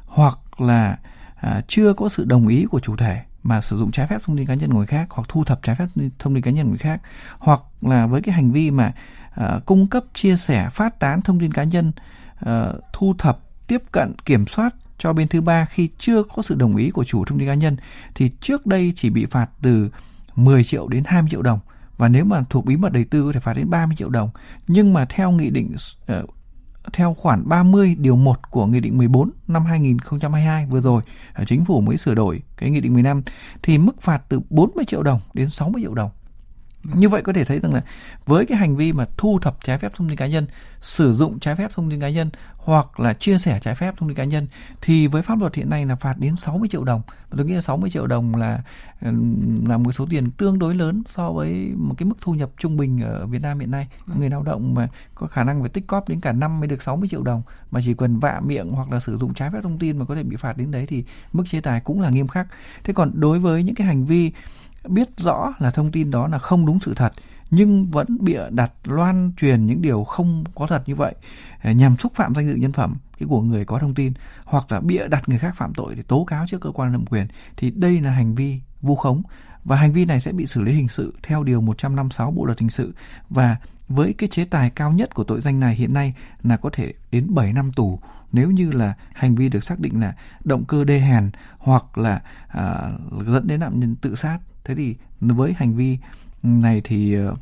hoặc 0.06 0.60
là 0.60 0.98
à, 1.36 1.62
chưa 1.68 1.92
có 1.92 2.08
sự 2.08 2.24
đồng 2.24 2.48
ý 2.48 2.66
của 2.70 2.80
chủ 2.80 2.96
thể 2.96 3.22
mà 3.42 3.60
sử 3.60 3.78
dụng 3.78 3.90
trái 3.90 4.06
phép 4.06 4.22
thông 4.24 4.36
tin 4.36 4.46
cá 4.46 4.54
nhân 4.54 4.70
của 4.70 4.76
người 4.76 4.86
khác 4.86 5.06
hoặc 5.10 5.28
thu 5.28 5.44
thập 5.44 5.62
trái 5.62 5.76
phép 5.76 5.86
thông 6.18 6.34
tin 6.34 6.42
cá 6.42 6.50
nhân 6.50 6.64
của 6.64 6.70
người 6.70 6.78
khác 6.78 7.00
hoặc 7.38 7.60
là 7.82 8.06
với 8.06 8.22
cái 8.22 8.34
hành 8.34 8.52
vi 8.52 8.70
mà 8.70 8.92
uh, 9.40 9.66
cung 9.66 9.86
cấp 9.86 10.04
chia 10.14 10.36
sẻ 10.36 10.68
phát 10.74 11.00
tán 11.00 11.22
thông 11.22 11.40
tin 11.40 11.52
cá 11.52 11.64
nhân 11.64 11.92
uh, 12.46 12.50
thu 12.92 13.14
thập 13.18 13.38
tiếp 13.66 13.82
cận 13.92 14.12
kiểm 14.24 14.46
soát 14.46 14.74
cho 14.98 15.12
bên 15.12 15.28
thứ 15.28 15.40
ba 15.40 15.64
khi 15.64 15.88
chưa 15.98 16.22
có 16.22 16.42
sự 16.42 16.54
đồng 16.54 16.76
ý 16.76 16.90
của 16.90 17.04
chủ 17.04 17.24
thông 17.24 17.38
tin 17.38 17.48
cá 17.48 17.54
nhân 17.54 17.76
thì 18.14 18.30
trước 18.40 18.66
đây 18.66 18.92
chỉ 18.96 19.10
bị 19.10 19.26
phạt 19.26 19.46
từ 19.62 19.90
10 20.36 20.64
triệu 20.64 20.88
đến 20.88 21.02
20 21.06 21.30
triệu 21.30 21.42
đồng. 21.42 21.58
Và 21.96 22.08
nếu 22.08 22.24
mà 22.24 22.42
thuộc 22.50 22.64
bí 22.64 22.76
mật 22.76 22.92
đời 22.92 23.04
tư 23.04 23.22
có 23.26 23.32
thể 23.32 23.40
phạt 23.40 23.54
đến 23.54 23.70
30 23.70 23.96
triệu 23.96 24.08
đồng. 24.08 24.30
Nhưng 24.68 24.92
mà 24.92 25.04
theo 25.04 25.30
nghị 25.30 25.50
định 25.50 25.76
uh, 26.12 26.28
theo 26.92 27.14
khoản 27.14 27.48
30 27.48 27.96
điều 27.98 28.16
1 28.16 28.50
của 28.50 28.66
Nghị 28.66 28.80
định 28.80 28.98
14 28.98 29.30
năm 29.48 29.64
2022 29.64 30.66
vừa 30.66 30.80
rồi, 30.80 31.02
à, 31.32 31.44
chính 31.46 31.64
phủ 31.64 31.80
mới 31.80 31.96
sửa 31.96 32.14
đổi 32.14 32.42
cái 32.56 32.70
Nghị 32.70 32.80
định 32.80 32.92
15 32.92 33.22
thì 33.62 33.78
mức 33.78 34.00
phạt 34.00 34.22
từ 34.28 34.40
40 34.50 34.84
triệu 34.84 35.02
đồng 35.02 35.20
đến 35.34 35.50
60 35.50 35.82
triệu 35.82 35.94
đồng. 35.94 36.10
Như 36.84 37.08
vậy 37.08 37.22
có 37.22 37.32
thể 37.32 37.44
thấy 37.44 37.60
rằng 37.60 37.74
là 37.74 37.82
với 38.26 38.46
cái 38.46 38.58
hành 38.58 38.76
vi 38.76 38.92
mà 38.92 39.06
thu 39.16 39.38
thập 39.38 39.64
trái 39.64 39.78
phép 39.78 39.92
thông 39.96 40.08
tin 40.08 40.16
cá 40.16 40.26
nhân, 40.26 40.46
sử 40.80 41.14
dụng 41.14 41.38
trái 41.38 41.56
phép 41.56 41.70
thông 41.74 41.90
tin 41.90 42.00
cá 42.00 42.08
nhân 42.08 42.30
hoặc 42.56 43.00
là 43.00 43.14
chia 43.14 43.38
sẻ 43.38 43.58
trái 43.62 43.74
phép 43.74 43.94
thông 43.98 44.08
tin 44.08 44.16
cá 44.16 44.24
nhân 44.24 44.46
thì 44.80 45.06
với 45.06 45.22
pháp 45.22 45.40
luật 45.40 45.54
hiện 45.54 45.70
nay 45.70 45.86
là 45.86 45.96
phạt 45.96 46.14
đến 46.18 46.36
60 46.36 46.68
triệu 46.68 46.84
đồng. 46.84 47.02
Và 47.08 47.34
tôi 47.36 47.46
nghĩ 47.46 47.54
là 47.54 47.60
60 47.60 47.90
triệu 47.90 48.06
đồng 48.06 48.36
là 48.36 48.62
là 49.68 49.76
một 49.78 49.92
số 49.92 50.06
tiền 50.10 50.30
tương 50.30 50.58
đối 50.58 50.74
lớn 50.74 51.02
so 51.08 51.32
với 51.32 51.72
một 51.76 51.94
cái 51.98 52.06
mức 52.06 52.14
thu 52.20 52.32
nhập 52.32 52.50
trung 52.58 52.76
bình 52.76 53.00
ở 53.02 53.26
Việt 53.26 53.42
Nam 53.42 53.58
hiện 53.58 53.70
nay. 53.70 53.88
Ừ. 54.06 54.12
Người 54.18 54.30
lao 54.30 54.42
động 54.42 54.74
mà 54.74 54.88
có 55.14 55.26
khả 55.26 55.44
năng 55.44 55.60
phải 55.60 55.68
tích 55.68 55.86
cóp 55.86 56.08
đến 56.08 56.20
cả 56.20 56.32
năm 56.32 56.60
mới 56.60 56.68
được 56.68 56.82
60 56.82 57.08
triệu 57.08 57.22
đồng 57.22 57.42
mà 57.70 57.80
chỉ 57.84 57.94
cần 57.94 58.18
vạ 58.18 58.40
miệng 58.44 58.70
hoặc 58.70 58.92
là 58.92 59.00
sử 59.00 59.18
dụng 59.18 59.34
trái 59.34 59.50
phép 59.50 59.58
thông 59.62 59.78
tin 59.78 59.98
mà 59.98 60.04
có 60.04 60.14
thể 60.14 60.22
bị 60.22 60.36
phạt 60.36 60.56
đến 60.56 60.70
đấy 60.70 60.86
thì 60.88 61.04
mức 61.32 61.44
chế 61.50 61.60
tài 61.60 61.80
cũng 61.80 62.00
là 62.00 62.10
nghiêm 62.10 62.28
khắc. 62.28 62.46
Thế 62.84 62.92
còn 62.92 63.10
đối 63.14 63.38
với 63.38 63.62
những 63.62 63.74
cái 63.74 63.86
hành 63.86 64.04
vi 64.04 64.32
biết 64.84 65.08
rõ 65.16 65.54
là 65.58 65.70
thông 65.70 65.92
tin 65.92 66.10
đó 66.10 66.28
là 66.28 66.38
không 66.38 66.66
đúng 66.66 66.78
sự 66.80 66.94
thật 66.94 67.12
nhưng 67.50 67.90
vẫn 67.90 68.06
bịa 68.20 68.42
đặt 68.50 68.72
loan 68.84 69.32
truyền 69.36 69.66
những 69.66 69.82
điều 69.82 70.04
không 70.04 70.44
có 70.54 70.66
thật 70.66 70.82
như 70.86 70.94
vậy 70.94 71.14
à, 71.58 71.72
nhằm 71.72 71.96
xúc 71.96 72.12
phạm 72.14 72.34
danh 72.34 72.48
dự 72.48 72.54
nhân 72.54 72.72
phẩm 72.72 72.94
cái 73.18 73.26
của 73.28 73.42
người 73.42 73.64
có 73.64 73.78
thông 73.78 73.94
tin 73.94 74.12
hoặc 74.44 74.72
là 74.72 74.80
bịa 74.80 75.08
đặt 75.08 75.28
người 75.28 75.38
khác 75.38 75.56
phạm 75.56 75.74
tội 75.74 75.94
để 75.94 76.02
tố 76.02 76.24
cáo 76.24 76.44
trước 76.48 76.60
cơ 76.60 76.70
quan 76.70 76.92
thẩm 76.92 77.06
quyền 77.06 77.26
thì 77.56 77.70
đây 77.70 78.00
là 78.00 78.10
hành 78.10 78.34
vi 78.34 78.60
vu 78.82 78.96
khống. 78.96 79.22
Và 79.64 79.76
hành 79.76 79.92
vi 79.92 80.04
này 80.04 80.20
sẽ 80.20 80.32
bị 80.32 80.46
xử 80.46 80.62
lý 80.62 80.72
hình 80.72 80.88
sự 80.88 81.14
theo 81.22 81.42
điều 81.42 81.60
156 81.60 82.30
Bộ 82.30 82.44
luật 82.44 82.60
hình 82.60 82.70
sự. 82.70 82.94
Và 83.30 83.56
với 83.88 84.14
cái 84.18 84.28
chế 84.28 84.44
tài 84.44 84.70
cao 84.70 84.92
nhất 84.92 85.14
của 85.14 85.24
tội 85.24 85.40
danh 85.40 85.60
này 85.60 85.74
hiện 85.74 85.94
nay 85.94 86.14
là 86.42 86.56
có 86.56 86.70
thể 86.72 86.94
đến 87.10 87.34
7 87.34 87.52
năm 87.52 87.72
tù. 87.72 88.00
Nếu 88.32 88.50
như 88.50 88.70
là 88.70 88.94
hành 89.14 89.34
vi 89.34 89.48
được 89.48 89.64
xác 89.64 89.80
định 89.80 90.00
là 90.00 90.14
động 90.44 90.64
cơ 90.64 90.84
đê 90.84 90.98
hèn 90.98 91.30
hoặc 91.58 91.98
là 91.98 92.22
à, 92.48 92.92
dẫn 93.26 93.46
đến 93.46 93.60
nạn 93.60 93.80
nhân 93.80 93.96
tự 93.96 94.14
sát 94.14 94.38
thế 94.68 94.74
thì 94.74 94.96
với 95.20 95.52
hành 95.52 95.74
vi 95.74 95.98
này 96.42 96.80
thì 96.84 97.14
ờ, 97.14 97.36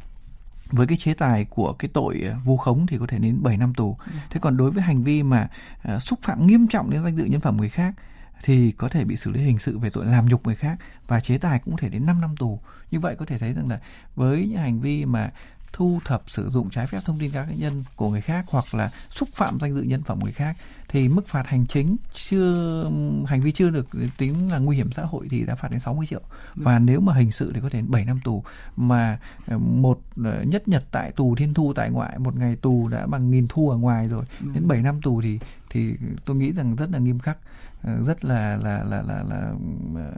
với 0.70 0.86
cái 0.86 0.96
chế 0.96 1.14
tài 1.14 1.44
của 1.44 1.72
cái 1.72 1.90
tội 1.92 2.20
ờ, 2.20 2.36
vu 2.44 2.56
khống 2.56 2.86
thì 2.86 2.98
có 2.98 3.06
thể 3.06 3.18
đến 3.18 3.42
7 3.42 3.56
năm 3.56 3.74
tù. 3.74 3.96
Ừ. 4.06 4.12
Thế 4.30 4.40
còn 4.40 4.56
đối 4.56 4.70
với 4.70 4.82
hành 4.82 5.02
vi 5.02 5.22
mà 5.22 5.48
uh, 5.94 6.02
xúc 6.02 6.18
phạm 6.22 6.46
nghiêm 6.46 6.68
trọng 6.68 6.90
đến 6.90 7.04
danh 7.04 7.16
dự 7.16 7.24
nhân 7.24 7.40
phẩm 7.40 7.56
người 7.56 7.68
khác 7.68 7.94
thì 8.42 8.72
có 8.72 8.88
thể 8.88 9.04
bị 9.04 9.16
xử 9.16 9.30
lý 9.30 9.40
hình 9.40 9.58
sự 9.58 9.78
về 9.78 9.90
tội 9.90 10.06
làm 10.06 10.26
nhục 10.26 10.46
người 10.46 10.54
khác 10.54 10.78
và 11.06 11.20
chế 11.20 11.38
tài 11.38 11.58
cũng 11.58 11.74
có 11.74 11.78
thể 11.80 11.88
đến 11.88 12.06
5 12.06 12.20
năm 12.20 12.36
tù. 12.36 12.60
Như 12.90 13.00
vậy 13.00 13.16
có 13.18 13.24
thể 13.24 13.38
thấy 13.38 13.52
rằng 13.52 13.68
là 13.68 13.80
với 14.16 14.46
những 14.48 14.58
hành 14.58 14.80
vi 14.80 15.04
mà 15.04 15.30
thu 15.76 16.00
thập 16.04 16.22
sử 16.26 16.50
dụng 16.50 16.70
trái 16.70 16.86
phép 16.86 16.98
thông 17.04 17.18
tin 17.18 17.30
cá 17.30 17.46
nhân 17.56 17.84
của 17.96 18.10
người 18.10 18.20
khác 18.20 18.44
hoặc 18.48 18.74
là 18.74 18.90
xúc 19.10 19.28
phạm 19.32 19.58
danh 19.60 19.74
dự 19.74 19.82
nhân 19.82 20.02
phẩm 20.02 20.18
người 20.22 20.32
khác 20.32 20.56
thì 20.88 21.08
mức 21.08 21.28
phạt 21.28 21.46
hành 21.46 21.66
chính 21.66 21.96
chưa 22.14 22.84
hành 23.26 23.40
vi 23.40 23.52
chưa 23.52 23.70
được 23.70 23.88
tính 24.16 24.50
là 24.50 24.58
nguy 24.58 24.76
hiểm 24.76 24.92
xã 24.92 25.02
hội 25.02 25.26
thì 25.30 25.44
đã 25.44 25.54
phạt 25.54 25.70
đến 25.70 25.80
60 25.80 26.06
triệu. 26.06 26.20
Và 26.54 26.78
nếu 26.78 27.00
mà 27.00 27.14
hình 27.14 27.32
sự 27.32 27.52
thì 27.54 27.60
có 27.60 27.68
thể 27.68 27.78
đến 27.78 27.90
7 27.90 28.04
năm 28.04 28.20
tù. 28.24 28.44
Mà 28.76 29.18
ờ, 29.46 29.58
một 29.58 30.00
ờ, 30.24 30.42
nhất 30.42 30.68
nhật 30.68 30.84
tại 30.90 31.12
tù 31.12 31.34
thiên 31.34 31.54
thu 31.54 31.72
tại 31.76 31.90
ngoại 31.90 32.18
một 32.18 32.36
ngày 32.36 32.56
tù 32.56 32.88
đã 32.88 33.06
bằng 33.06 33.30
nghìn 33.30 33.46
thu 33.48 33.70
ở 33.70 33.76
ngoài 33.76 34.08
rồi 34.08 34.24
đến 34.54 34.68
7 34.68 34.82
năm 34.82 35.00
tù 35.02 35.22
thì 35.22 35.38
thì 35.70 35.94
tôi 36.24 36.36
nghĩ 36.36 36.52
rằng 36.52 36.76
rất 36.76 36.90
là 36.92 36.98
nghiêm 36.98 37.18
khắc 37.18 37.38
ờ, 37.82 38.04
rất 38.06 38.24
là 38.24 38.56
là 38.56 38.84
là 38.84 39.02
là, 39.02 39.24
là, 39.28 39.52
là 39.94 40.10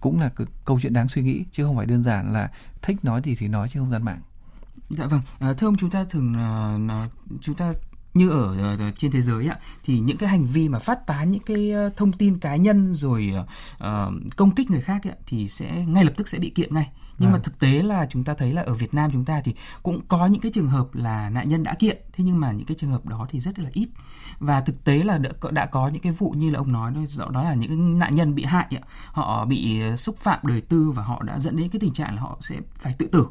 cũng 0.00 0.20
là 0.20 0.30
câu 0.64 0.80
chuyện 0.80 0.92
đáng 0.92 1.08
suy 1.08 1.22
nghĩ 1.22 1.44
chứ 1.52 1.64
không 1.64 1.76
phải 1.76 1.86
đơn 1.86 2.04
giản 2.04 2.32
là 2.32 2.50
thích 2.82 2.96
nói 3.02 3.22
gì 3.24 3.36
thì 3.38 3.48
nói 3.48 3.68
trên 3.72 3.82
không 3.82 3.90
gian 3.90 4.02
mạng 4.02 4.20
Dạ 4.88 5.06
vâng, 5.06 5.20
à, 5.38 5.52
thưa 5.52 5.66
ông 5.66 5.76
chúng 5.76 5.90
ta 5.90 6.04
thường 6.04 6.34
uh, 6.86 7.40
chúng 7.40 7.54
ta 7.54 7.72
như 8.14 8.30
ở, 8.30 8.76
ở 8.78 8.90
trên 8.96 9.10
thế 9.10 9.22
giới 9.22 9.48
ạ 9.48 9.58
thì 9.84 9.98
những 9.98 10.16
cái 10.16 10.28
hành 10.28 10.46
vi 10.46 10.68
mà 10.68 10.78
phát 10.78 11.06
tán 11.06 11.30
những 11.30 11.42
cái 11.42 11.72
thông 11.96 12.12
tin 12.12 12.38
cá 12.38 12.56
nhân 12.56 12.94
rồi 12.94 13.32
uh, 13.74 13.86
công 14.36 14.54
kích 14.54 14.70
người 14.70 14.80
khác 14.80 15.06
ấy, 15.06 15.14
thì 15.26 15.48
sẽ 15.48 15.84
ngay 15.88 16.04
lập 16.04 16.12
tức 16.16 16.28
sẽ 16.28 16.38
bị 16.38 16.50
kiện 16.50 16.74
ngay 16.74 16.90
nhưng 17.18 17.28
à. 17.28 17.30
mà 17.30 17.32
vâng. 17.32 17.42
thực 17.42 17.58
tế 17.58 17.82
là 17.82 18.06
chúng 18.10 18.24
ta 18.24 18.34
thấy 18.34 18.52
là 18.52 18.62
ở 18.62 18.74
Việt 18.74 18.94
Nam 18.94 19.10
chúng 19.12 19.24
ta 19.24 19.40
thì 19.44 19.54
cũng 19.82 20.00
có 20.08 20.26
những 20.26 20.40
cái 20.40 20.52
trường 20.54 20.66
hợp 20.66 20.94
là 20.94 21.30
nạn 21.30 21.48
nhân 21.48 21.62
đã 21.62 21.74
kiện 21.74 22.02
thế 22.12 22.24
nhưng 22.24 22.40
mà 22.40 22.52
những 22.52 22.66
cái 22.66 22.76
trường 22.80 22.90
hợp 22.90 23.06
đó 23.06 23.26
thì 23.30 23.40
rất 23.40 23.58
là 23.58 23.70
ít 23.72 23.88
và 24.38 24.60
thực 24.60 24.84
tế 24.84 25.04
là 25.04 25.18
đã, 25.18 25.30
đã 25.50 25.66
có 25.66 25.88
những 25.88 26.02
cái 26.02 26.12
vụ 26.12 26.30
như 26.30 26.50
là 26.50 26.58
ông 26.58 26.72
nói 26.72 26.92
đó, 27.16 27.28
đó 27.30 27.42
là 27.42 27.54
những 27.54 27.98
nạn 27.98 28.14
nhân 28.14 28.34
bị 28.34 28.44
hại 28.44 28.66
ạ 28.70 28.82
họ 29.12 29.44
bị 29.44 29.80
xúc 29.96 30.16
phạm 30.16 30.38
đời 30.42 30.60
tư 30.60 30.90
và 30.90 31.02
họ 31.02 31.22
đã 31.22 31.38
dẫn 31.38 31.56
đến 31.56 31.68
cái 31.68 31.80
tình 31.80 31.92
trạng 31.92 32.14
là 32.14 32.20
họ 32.20 32.38
sẽ 32.40 32.56
phải 32.78 32.94
tự 32.98 33.06
tử 33.06 33.26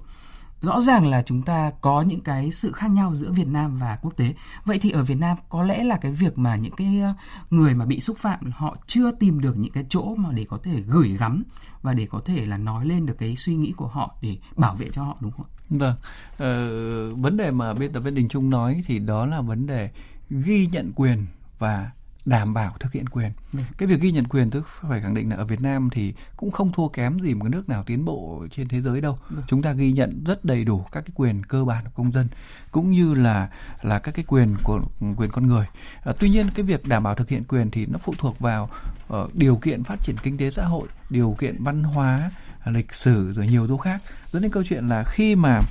rõ 0.62 0.82
ràng 0.82 1.08
là 1.08 1.24
chúng 1.26 1.42
ta 1.42 1.72
có 1.82 2.02
những 2.02 2.22
cái 2.22 2.52
sự 2.52 2.72
khác 2.72 2.92
nhau 2.92 3.16
giữa 3.16 3.32
Việt 3.32 3.48
Nam 3.48 3.78
và 3.78 3.98
quốc 4.02 4.18
tế. 4.18 4.34
Vậy 4.66 4.80
thì 4.80 4.92
ở 4.92 5.04
Việt 5.04 5.16
Nam 5.20 5.38
có 5.50 5.64
lẽ 5.64 5.84
là 5.84 5.98
cái 5.98 6.12
việc 6.12 6.38
mà 6.38 6.56
những 6.56 6.76
cái 6.76 7.00
ờ, 7.00 7.14
người 7.50 7.74
mà 7.74 7.86
bị 7.86 8.00
xúc 8.00 8.18
phạm 8.18 8.52
họ 8.52 8.78
chưa 8.88 9.12
tìm 9.12 9.42
được 9.42 9.58
những 9.58 9.72
cái 9.72 9.86
chỗ 9.90 10.16
mà 10.16 10.32
để 10.32 10.46
có 10.50 10.58
thể 10.64 10.82
gửi 10.82 11.18
gắm 11.20 11.44
và 11.82 11.94
để 11.94 12.08
có 12.10 12.22
thể 12.26 12.46
là 12.46 12.58
nói 12.58 12.86
lên 12.86 13.06
được 13.06 13.16
cái 13.18 13.36
suy 13.36 13.56
nghĩ 13.56 13.72
của 13.72 13.88
họ 13.88 14.16
để 14.22 14.38
bảo 14.56 14.76
vệ 14.76 14.90
cho 14.92 15.04
họ 15.04 15.18
đúng 15.20 15.32
không 15.32 15.46
Vâng. 15.70 15.96
Ờ, 16.38 17.16
vấn 17.16 17.38
đề 17.38 17.52
mà 17.52 17.74
bên 17.74 17.94
tập 17.94 18.00
viên 18.00 18.16
Đình 18.16 18.28
Trung 18.28 18.50
nói 18.50 18.82
thì 18.86 19.00
đó 19.00 19.26
là 19.26 19.42
vấn 19.42 19.68
đề 19.68 19.90
ghi 20.30 20.68
nhận 20.72 20.92
quyền 20.96 21.18
và 21.60 21.92
đảm 22.28 22.54
bảo 22.54 22.76
thực 22.80 22.92
hiện 22.92 23.10
quyền. 23.10 23.32
Ừ. 23.54 23.60
Cái 23.78 23.88
việc 23.88 24.02
ghi 24.02 24.12
nhận 24.12 24.28
quyền 24.28 24.50
tôi 24.50 24.62
phải 24.90 25.02
khẳng 25.02 25.14
định 25.14 25.30
là 25.30 25.36
ở 25.36 25.46
Việt 25.46 25.62
Nam 25.62 25.90
thì 25.92 26.14
cũng 26.38 26.52
không 26.52 26.72
thua 26.72 26.88
kém 26.88 27.20
gì 27.20 27.34
một 27.34 27.44
cái 27.44 27.50
nước 27.50 27.70
nào 27.70 27.84
tiến 27.84 28.06
bộ 28.06 28.46
trên 28.52 28.68
thế 28.68 28.82
giới 28.82 29.02
đâu. 29.02 29.20
Ừ. 29.30 29.36
Chúng 29.48 29.62
ta 29.62 29.74
ghi 29.74 29.92
nhận 29.92 30.24
rất 30.26 30.46
đầy 30.46 30.64
đủ 30.64 30.86
các 30.92 31.02
cái 31.02 31.12
quyền 31.16 31.44
cơ 31.44 31.64
bản 31.66 31.84
của 31.84 31.92
công 31.96 32.12
dân 32.12 32.28
cũng 32.72 32.92
như 32.92 33.14
là 33.14 33.50
là 33.82 34.00
các 34.00 34.12
cái 34.16 34.26
quyền 34.28 34.56
của 34.64 34.82
quyền 35.18 35.32
con 35.32 35.48
người. 35.48 35.66
À, 36.04 36.14
tuy 36.20 36.30
nhiên 36.30 36.48
cái 36.56 36.66
việc 36.66 36.88
đảm 36.88 37.04
bảo 37.04 37.16
thực 37.16 37.30
hiện 37.30 37.44
quyền 37.44 37.72
thì 37.72 37.86
nó 37.86 38.00
phụ 38.04 38.14
thuộc 38.18 38.40
vào 38.40 38.70
uh, 39.14 39.36
điều 39.36 39.56
kiện 39.56 39.84
phát 39.84 40.04
triển 40.04 40.16
kinh 40.24 40.38
tế 40.38 40.52
xã 40.52 40.66
hội, 40.66 40.88
điều 41.10 41.36
kiện 41.40 41.64
văn 41.64 41.84
hóa, 41.84 42.32
lịch 42.66 42.94
sử 42.94 43.34
rồi 43.34 43.48
nhiều 43.48 43.68
thứ 43.68 43.78
khác. 43.84 44.02
Dẫn 44.32 44.42
đến 44.42 44.52
câu 44.52 44.64
chuyện 44.70 44.90
là 44.90 45.04
khi 45.04 45.36
mà 45.36 45.62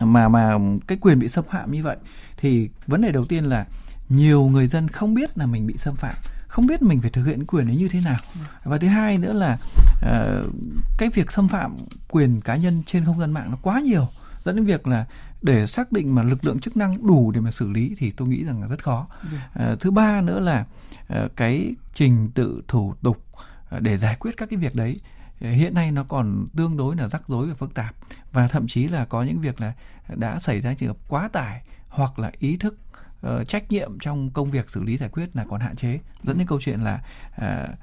mà 0.00 0.28
mà 0.28 0.58
cái 0.86 0.98
quyền 1.00 1.18
bị 1.18 1.28
xâm 1.28 1.44
phạm 1.44 1.72
như 1.72 1.82
vậy 1.82 1.96
thì 2.36 2.68
vấn 2.86 3.00
đề 3.00 3.12
đầu 3.12 3.24
tiên 3.24 3.44
là 3.44 3.66
nhiều 4.10 4.44
người 4.44 4.68
dân 4.68 4.88
không 4.88 5.14
biết 5.14 5.38
là 5.38 5.46
mình 5.46 5.66
bị 5.66 5.74
xâm 5.78 5.96
phạm 5.96 6.14
không 6.48 6.66
biết 6.66 6.82
mình 6.82 7.00
phải 7.00 7.10
thực 7.10 7.24
hiện 7.24 7.46
quyền 7.46 7.66
ấy 7.66 7.76
như 7.76 7.88
thế 7.88 8.00
nào. 8.00 8.18
Và 8.64 8.78
thứ 8.78 8.88
hai 8.88 9.18
nữa 9.18 9.32
là 9.32 9.58
uh, 9.92 10.52
cái 10.98 11.10
việc 11.14 11.32
xâm 11.32 11.48
phạm 11.48 11.76
quyền 12.08 12.40
cá 12.40 12.56
nhân 12.56 12.82
trên 12.86 13.04
không 13.04 13.20
gian 13.20 13.32
mạng 13.32 13.50
nó 13.50 13.56
quá 13.62 13.80
nhiều 13.80 14.06
dẫn 14.44 14.56
đến 14.56 14.64
việc 14.64 14.86
là 14.86 15.06
để 15.42 15.66
xác 15.66 15.92
định 15.92 16.14
mà 16.14 16.22
lực 16.22 16.44
lượng 16.44 16.60
chức 16.60 16.76
năng 16.76 17.06
đủ 17.06 17.30
để 17.30 17.40
mà 17.40 17.50
xử 17.50 17.70
lý 17.70 17.94
thì 17.98 18.10
tôi 18.10 18.28
nghĩ 18.28 18.44
rằng 18.44 18.62
là 18.62 18.68
rất 18.68 18.84
khó. 18.84 19.06
Uh, 19.62 19.80
thứ 19.80 19.90
ba 19.90 20.20
nữa 20.20 20.40
là 20.40 20.66
uh, 21.12 21.36
cái 21.36 21.74
trình 21.94 22.30
tự 22.34 22.62
thủ 22.68 22.94
tục 23.02 23.24
để 23.80 23.98
giải 23.98 24.16
quyết 24.20 24.36
các 24.36 24.50
cái 24.50 24.58
việc 24.58 24.74
đấy 24.74 25.00
hiện 25.40 25.74
nay 25.74 25.92
nó 25.92 26.04
còn 26.04 26.46
tương 26.56 26.76
đối 26.76 26.96
là 26.96 27.08
rắc 27.08 27.22
rối 27.28 27.46
và 27.46 27.54
phức 27.54 27.74
tạp. 27.74 27.94
Và 28.32 28.48
thậm 28.48 28.66
chí 28.68 28.88
là 28.88 29.04
có 29.04 29.22
những 29.22 29.40
việc 29.40 29.60
là 29.60 29.72
đã 30.16 30.38
xảy 30.40 30.60
ra 30.60 30.74
trường 30.74 30.88
hợp 30.88 30.98
quá 31.08 31.28
tải 31.32 31.62
hoặc 31.88 32.18
là 32.18 32.32
ý 32.38 32.56
thức 32.56 32.78
uh, 33.26 33.48
trách 33.48 33.72
nhiệm 33.72 33.98
trong 33.98 34.30
công 34.30 34.50
việc 34.50 34.70
xử 34.70 34.82
lý 34.82 34.96
giải 34.96 35.08
quyết 35.08 35.36
là 35.36 35.44
còn 35.48 35.60
hạn 35.60 35.76
chế 35.76 35.98
dẫn 36.22 36.38
đến 36.38 36.46
câu 36.46 36.60
chuyện 36.60 36.80
là 36.80 37.02
uh, 37.36 37.78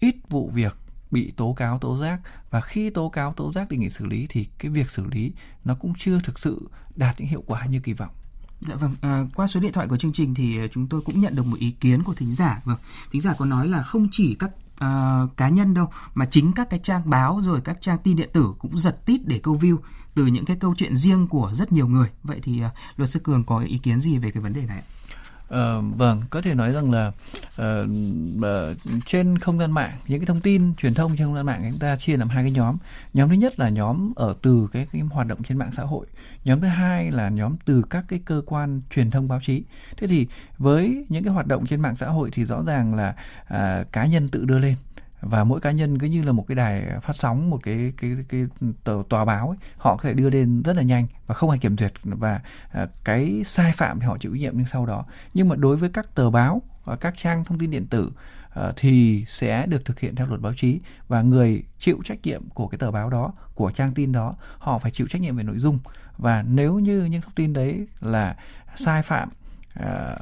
ít 0.00 0.16
vụ 0.28 0.50
việc 0.54 0.76
bị 1.10 1.32
tố 1.36 1.52
cáo 1.52 1.78
tố 1.78 1.98
giác 1.98 2.20
và 2.50 2.60
khi 2.60 2.90
tố 2.90 3.08
cáo 3.08 3.32
tố 3.32 3.52
giác 3.52 3.68
đề 3.68 3.76
nghị 3.76 3.90
xử 3.90 4.06
lý 4.06 4.26
thì 4.28 4.46
cái 4.58 4.70
việc 4.70 4.90
xử 4.90 5.06
lý 5.06 5.32
nó 5.64 5.74
cũng 5.74 5.92
chưa 5.98 6.20
thực 6.20 6.38
sự 6.38 6.68
đạt 6.96 7.20
những 7.20 7.28
hiệu 7.28 7.44
quả 7.46 7.66
như 7.66 7.80
kỳ 7.80 7.92
vọng 7.92 8.10
Dạ 8.60 8.74
vâng, 8.74 8.94
à, 9.00 9.24
qua 9.34 9.46
số 9.46 9.60
điện 9.60 9.72
thoại 9.72 9.88
của 9.88 9.96
chương 9.96 10.12
trình 10.12 10.34
thì 10.34 10.58
ờ, 10.58 10.68
chúng 10.68 10.86
tôi 10.86 11.00
cũng 11.00 11.20
nhận 11.20 11.34
được 11.34 11.46
một 11.46 11.58
ý 11.58 11.70
kiến 11.70 12.02
của 12.02 12.14
thính 12.14 12.34
giả. 12.34 12.60
Vâng, 12.64 12.78
thính 13.12 13.20
giả 13.20 13.34
có 13.38 13.44
nói 13.44 13.68
là 13.68 13.82
không 13.82 14.08
chỉ 14.12 14.36
các 14.38 14.50
uh, 14.84 15.36
cá 15.36 15.48
nhân 15.48 15.74
đâu 15.74 15.88
mà 16.14 16.26
chính 16.26 16.52
các 16.52 16.70
cái 16.70 16.80
trang 16.82 17.10
báo 17.10 17.40
rồi 17.42 17.60
các 17.60 17.78
trang 17.80 17.98
tin 17.98 18.16
điện 18.16 18.30
tử 18.32 18.54
cũng 18.58 18.78
giật 18.78 19.06
tít 19.06 19.20
để 19.26 19.38
câu 19.38 19.56
view 19.56 19.76
từ 20.14 20.26
những 20.26 20.44
cái 20.44 20.56
câu 20.56 20.74
chuyện 20.76 20.96
riêng 20.96 21.26
của 21.28 21.50
rất 21.54 21.72
nhiều 21.72 21.88
người. 21.88 22.08
Vậy 22.22 22.40
thì 22.42 22.64
uh, 22.64 22.70
luật 22.96 23.10
sư 23.10 23.20
Cường 23.20 23.44
có 23.44 23.58
ý 23.58 23.78
kiến 23.78 24.00
gì 24.00 24.18
về 24.18 24.30
cái 24.30 24.42
vấn 24.42 24.52
đề 24.52 24.66
này? 24.66 24.78
ạ? 24.78 24.95
Uh, 25.54 25.96
vâng, 25.96 26.22
có 26.30 26.40
thể 26.42 26.54
nói 26.54 26.72
rằng 26.72 26.90
là 26.90 27.12
uh, 27.62 27.88
uh, 28.38 29.02
trên 29.06 29.38
không 29.38 29.58
gian 29.58 29.72
mạng 29.72 29.96
những 30.08 30.20
cái 30.20 30.26
thông 30.26 30.40
tin 30.40 30.74
truyền 30.74 30.94
thông 30.94 31.16
trên 31.16 31.26
không 31.26 31.34
gian 31.34 31.46
mạng 31.46 31.60
chúng 31.70 31.78
ta 31.78 31.96
chia 31.96 32.16
làm 32.16 32.28
hai 32.28 32.44
cái 32.44 32.50
nhóm. 32.50 32.76
Nhóm 33.14 33.28
thứ 33.28 33.34
nhất 33.34 33.58
là 33.58 33.68
nhóm 33.68 34.12
ở 34.16 34.34
từ 34.42 34.68
cái, 34.72 34.86
cái 34.92 35.02
hoạt 35.02 35.26
động 35.26 35.42
trên 35.42 35.58
mạng 35.58 35.70
xã 35.76 35.82
hội. 35.82 36.06
Nhóm 36.44 36.60
thứ 36.60 36.66
hai 36.66 37.10
là 37.10 37.28
nhóm 37.28 37.56
từ 37.64 37.82
các 37.90 38.04
cái 38.08 38.20
cơ 38.24 38.42
quan 38.46 38.80
truyền 38.90 39.10
thông 39.10 39.28
báo 39.28 39.40
chí. 39.42 39.62
Thế 39.96 40.06
thì 40.06 40.26
với 40.58 41.04
những 41.08 41.24
cái 41.24 41.32
hoạt 41.32 41.46
động 41.46 41.66
trên 41.66 41.80
mạng 41.80 41.96
xã 41.96 42.06
hội 42.06 42.30
thì 42.32 42.44
rõ 42.44 42.62
ràng 42.66 42.94
là 42.94 43.14
uh, 43.54 43.92
cá 43.92 44.06
nhân 44.06 44.28
tự 44.28 44.44
đưa 44.44 44.58
lên 44.58 44.74
và 45.20 45.44
mỗi 45.44 45.60
cá 45.60 45.70
nhân 45.70 45.98
cứ 45.98 46.06
như 46.06 46.22
là 46.22 46.32
một 46.32 46.44
cái 46.48 46.54
đài 46.54 47.00
phát 47.02 47.16
sóng 47.16 47.50
một 47.50 47.62
cái 47.62 47.92
cái 47.96 48.16
cái, 48.28 48.46
tờ, 48.84 49.02
tòa 49.08 49.24
báo 49.24 49.48
ấy, 49.48 49.56
họ 49.76 49.96
có 49.96 50.02
thể 50.02 50.14
đưa 50.14 50.30
lên 50.30 50.62
rất 50.62 50.76
là 50.76 50.82
nhanh 50.82 51.06
và 51.26 51.34
không 51.34 51.50
ai 51.50 51.58
kiểm 51.58 51.76
duyệt. 51.76 51.92
Và 52.04 52.40
à, 52.70 52.86
cái 53.04 53.42
sai 53.46 53.72
phạm 53.72 54.00
thì 54.00 54.06
họ 54.06 54.18
chịu 54.18 54.32
trách 54.32 54.40
nhiệm 54.40 54.52
nhưng 54.56 54.66
sau 54.66 54.86
đó. 54.86 55.04
Nhưng 55.34 55.48
mà 55.48 55.56
đối 55.56 55.76
với 55.76 55.88
các 55.88 56.14
tờ 56.14 56.30
báo 56.30 56.62
và 56.84 56.96
các 56.96 57.14
trang 57.16 57.44
thông 57.44 57.58
tin 57.58 57.70
điện 57.70 57.86
tử 57.86 58.12
à, 58.50 58.72
thì 58.76 59.24
sẽ 59.28 59.66
được 59.66 59.84
thực 59.84 60.00
hiện 60.00 60.14
theo 60.16 60.26
luật 60.26 60.40
báo 60.40 60.52
chí. 60.56 60.80
Và 61.08 61.22
người 61.22 61.62
chịu 61.78 62.00
trách 62.04 62.18
nhiệm 62.22 62.48
của 62.48 62.66
cái 62.66 62.78
tờ 62.78 62.90
báo 62.90 63.10
đó 63.10 63.32
của 63.54 63.70
trang 63.70 63.94
tin 63.94 64.12
đó 64.12 64.34
họ 64.58 64.78
phải 64.78 64.90
chịu 64.90 65.06
trách 65.06 65.22
nhiệm 65.22 65.36
về 65.36 65.42
nội 65.42 65.58
dung. 65.58 65.78
Và 66.18 66.44
nếu 66.48 66.78
như 66.78 67.04
những 67.04 67.22
thông 67.22 67.34
tin 67.34 67.52
đấy 67.52 67.86
là 68.00 68.36
sai 68.76 69.02
phạm 69.02 69.28
à, 69.74 70.16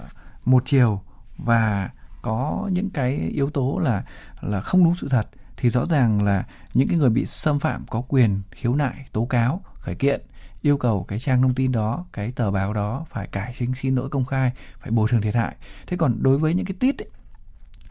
một 0.44 0.62
chiều 0.66 1.02
và 1.36 1.90
có 2.24 2.68
những 2.72 2.90
cái 2.90 3.16
yếu 3.16 3.50
tố 3.50 3.78
là 3.78 4.04
là 4.40 4.60
không 4.60 4.84
đúng 4.84 4.94
sự 4.94 5.08
thật 5.08 5.26
thì 5.56 5.70
rõ 5.70 5.86
ràng 5.90 6.24
là 6.24 6.46
những 6.74 6.88
cái 6.88 6.98
người 6.98 7.10
bị 7.10 7.26
xâm 7.26 7.58
phạm 7.58 7.84
có 7.90 8.02
quyền 8.08 8.40
khiếu 8.50 8.74
nại 8.74 9.06
tố 9.12 9.24
cáo 9.24 9.60
khởi 9.74 9.94
kiện 9.94 10.20
yêu 10.62 10.76
cầu 10.76 11.04
cái 11.08 11.18
trang 11.20 11.42
thông 11.42 11.54
tin 11.54 11.72
đó 11.72 12.04
cái 12.12 12.32
tờ 12.32 12.50
báo 12.50 12.72
đó 12.72 13.06
phải 13.10 13.26
cải 13.26 13.54
chính 13.58 13.74
xin 13.74 13.94
lỗi 13.94 14.08
công 14.08 14.24
khai 14.24 14.52
phải 14.78 14.90
bồi 14.90 15.08
thường 15.08 15.20
thiệt 15.20 15.34
hại. 15.34 15.56
Thế 15.86 15.96
còn 15.96 16.22
đối 16.22 16.38
với 16.38 16.54
những 16.54 16.66
cái 16.66 16.76
tít 16.80 17.02
ấy, 17.02 17.08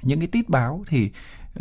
những 0.01 0.19
cái 0.19 0.27
tít 0.27 0.49
báo 0.49 0.83
thì 0.87 1.11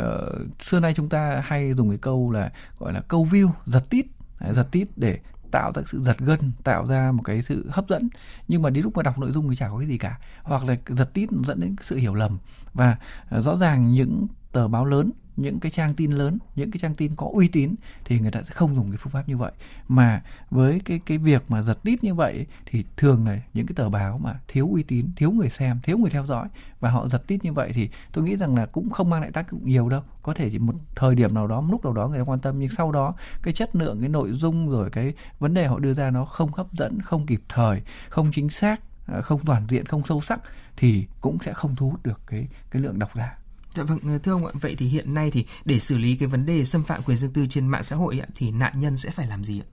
uh, 0.02 0.62
xưa 0.62 0.80
nay 0.80 0.94
chúng 0.96 1.08
ta 1.08 1.42
hay 1.44 1.74
dùng 1.74 1.88
cái 1.88 1.98
câu 1.98 2.30
là 2.30 2.52
gọi 2.78 2.92
là 2.92 3.00
câu 3.00 3.24
view 3.24 3.50
giật 3.66 3.90
tít. 3.90 4.06
Giật 4.54 4.68
tít 4.70 4.88
để 4.96 5.18
tạo 5.52 5.72
ra 5.74 5.82
sự 5.86 6.02
giật 6.02 6.18
gân, 6.18 6.38
tạo 6.64 6.86
ra 6.86 7.12
một 7.12 7.22
cái 7.22 7.42
sự 7.42 7.66
hấp 7.70 7.88
dẫn. 7.88 8.08
Nhưng 8.48 8.62
mà 8.62 8.70
đến 8.70 8.84
lúc 8.84 8.96
mà 8.96 9.02
đọc 9.02 9.18
nội 9.18 9.32
dung 9.32 9.50
thì 9.50 9.56
chả 9.56 9.68
có 9.68 9.78
cái 9.78 9.88
gì 9.88 9.98
cả. 9.98 10.18
Hoặc 10.42 10.64
là 10.64 10.76
giật 10.86 11.14
tít 11.14 11.28
dẫn 11.46 11.60
đến 11.60 11.76
sự 11.82 11.96
hiểu 11.96 12.14
lầm. 12.14 12.38
Và 12.74 12.96
ờ, 13.28 13.42
rõ 13.42 13.56
ràng 13.56 13.92
những 13.92 14.26
tờ 14.52 14.68
báo 14.68 14.84
lớn 14.84 15.10
những 15.42 15.61
cái 15.61 15.70
trang 15.70 15.94
tin 15.94 16.11
lớn, 16.11 16.38
những 16.57 16.70
cái 16.70 16.78
trang 16.78 16.94
tin 16.94 17.16
có 17.16 17.31
uy 17.33 17.48
tín 17.48 17.74
thì 18.05 18.18
người 18.20 18.31
ta 18.31 18.42
sẽ 18.42 18.55
không 18.55 18.74
dùng 18.74 18.90
cái 18.90 18.98
phương 19.00 19.12
pháp 19.12 19.28
như 19.28 19.37
vậy. 19.37 19.52
Mà 19.88 20.22
với 20.50 20.81
cái 20.85 21.00
cái 21.07 21.18
việc 21.18 21.42
mà 21.48 21.62
giật 21.62 21.78
tít 21.83 22.05
như 22.05 22.14
vậy 22.14 22.46
thì 22.66 22.85
thường 22.96 23.26
là 23.26 23.38
những 23.55 23.66
cái 23.66 23.74
tờ 23.74 23.88
báo 23.88 24.18
mà 24.18 24.40
thiếu 24.48 24.68
uy 24.72 24.83
tín, 24.83 25.11
thiếu 25.16 25.31
người 25.31 25.50
xem, 25.50 25.81
thiếu 25.83 25.98
người 25.98 26.11
theo 26.11 26.26
dõi 26.26 26.48
và 26.81 26.90
họ 26.90 27.09
giật 27.09 27.26
tít 27.26 27.44
như 27.44 27.52
vậy 27.52 27.70
thì 27.74 27.88
tôi 28.12 28.24
nghĩ 28.24 28.37
rằng 28.37 28.57
là 28.57 28.66
cũng 28.66 28.90
không 28.90 29.11
mang 29.11 29.20
lại 29.20 29.31
tác 29.31 29.50
dụng 29.50 29.68
nhiều 29.68 29.88
đâu. 29.88 30.02
Có 30.22 30.35
thể 30.35 30.50
chỉ 30.50 30.59
một 30.59 30.74
thời 30.94 31.14
điểm 31.14 31.35
nào 31.35 31.46
đó, 31.46 31.61
một 31.61 31.68
lúc 31.70 31.85
nào 31.85 31.92
đó 31.92 32.09
người 32.09 32.18
ta 32.18 32.24
quan 32.24 32.40
tâm, 32.40 32.59
nhưng 32.59 32.70
sau 32.70 32.92
đó 32.92 33.14
cái 33.42 33.55
chất 33.55 33.76
lượng, 33.76 34.00
cái 34.00 34.09
nội 34.09 34.33
dung 34.33 34.70
rồi 34.70 34.90
cái 34.90 35.12
vấn 35.38 35.55
đề 35.55 35.66
họ 35.66 35.78
đưa 35.78 35.94
ra 35.94 36.11
nó 36.11 36.24
không 36.24 36.52
hấp 36.52 36.72
dẫn, 36.72 37.00
không 37.00 37.26
kịp 37.26 37.42
thời, 37.48 37.83
không 38.09 38.31
chính 38.33 38.50
xác 38.50 38.81
à, 39.07 39.20
không 39.20 39.40
toàn 39.44 39.66
diện, 39.68 39.87
không 39.87 40.02
sâu 40.09 40.20
sắc 40.20 40.40
thì 40.76 41.07
cũng 41.20 41.38
sẽ 41.44 41.52
không 41.52 41.76
thu 41.76 41.90
hút 41.90 42.02
được 42.02 42.20
cái 42.26 42.46
cái 42.70 42.83
lượng 42.83 42.98
độc 42.98 43.11
giả. 43.14 43.41
Dạ 43.74 43.82
vâng, 43.82 43.98
ờ, 44.06 44.18
thưa 44.18 44.32
ông 44.32 44.46
ạ, 44.46 44.52
vậy 44.61 44.76
thì 44.78 44.88
hiện 44.88 45.14
nay 45.14 45.30
thì 45.30 45.46
để 45.64 45.78
xử 45.78 45.98
lý 45.98 46.16
cái 46.16 46.28
vấn 46.28 46.46
đề 46.46 46.64
xâm 46.64 46.85
phạm 46.85 47.02
quyền 47.02 47.16
riêng 47.16 47.32
tư 47.32 47.46
trên 47.46 47.68
mạng 47.68 47.85
xã 47.85 47.96
hội 47.96 48.20
ạ, 48.20 48.26
thì 48.35 48.50
nạn 48.50 48.72
nhân 48.80 48.96
sẽ 48.96 49.11
phải 49.11 49.26
làm 49.26 49.44
gì 49.44 49.61
ạ? 49.61 49.66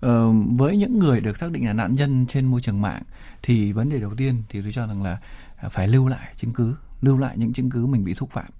Ờ, 0.00 0.30
với 0.56 0.76
những 0.76 0.98
người 0.98 1.20
được 1.20 1.36
xác 1.36 1.50
định 1.50 1.66
là 1.66 1.72
nạn 1.72 1.94
nhân 1.94 2.26
trên 2.26 2.46
môi 2.46 2.60
trường 2.60 2.82
mạng 2.82 3.02
thì 3.42 3.72
vấn 3.72 3.88
đề 3.88 4.00
đầu 4.00 4.14
tiên 4.16 4.42
thì 4.48 4.62
tôi 4.62 4.72
cho 4.72 4.86
rằng 4.86 5.02
là 5.02 5.18
à, 5.56 5.68
phải 5.68 5.88
lưu 5.88 6.08
lại 6.08 6.34
chứng 6.36 6.52
cứ, 6.52 6.74
lưu 7.02 7.18
lại 7.18 7.38
những 7.38 7.52
chứng 7.52 7.70
cứ 7.70 7.86
mình 7.86 8.04
bị 8.04 8.14
xúc 8.14 8.30
phạm 8.30 8.50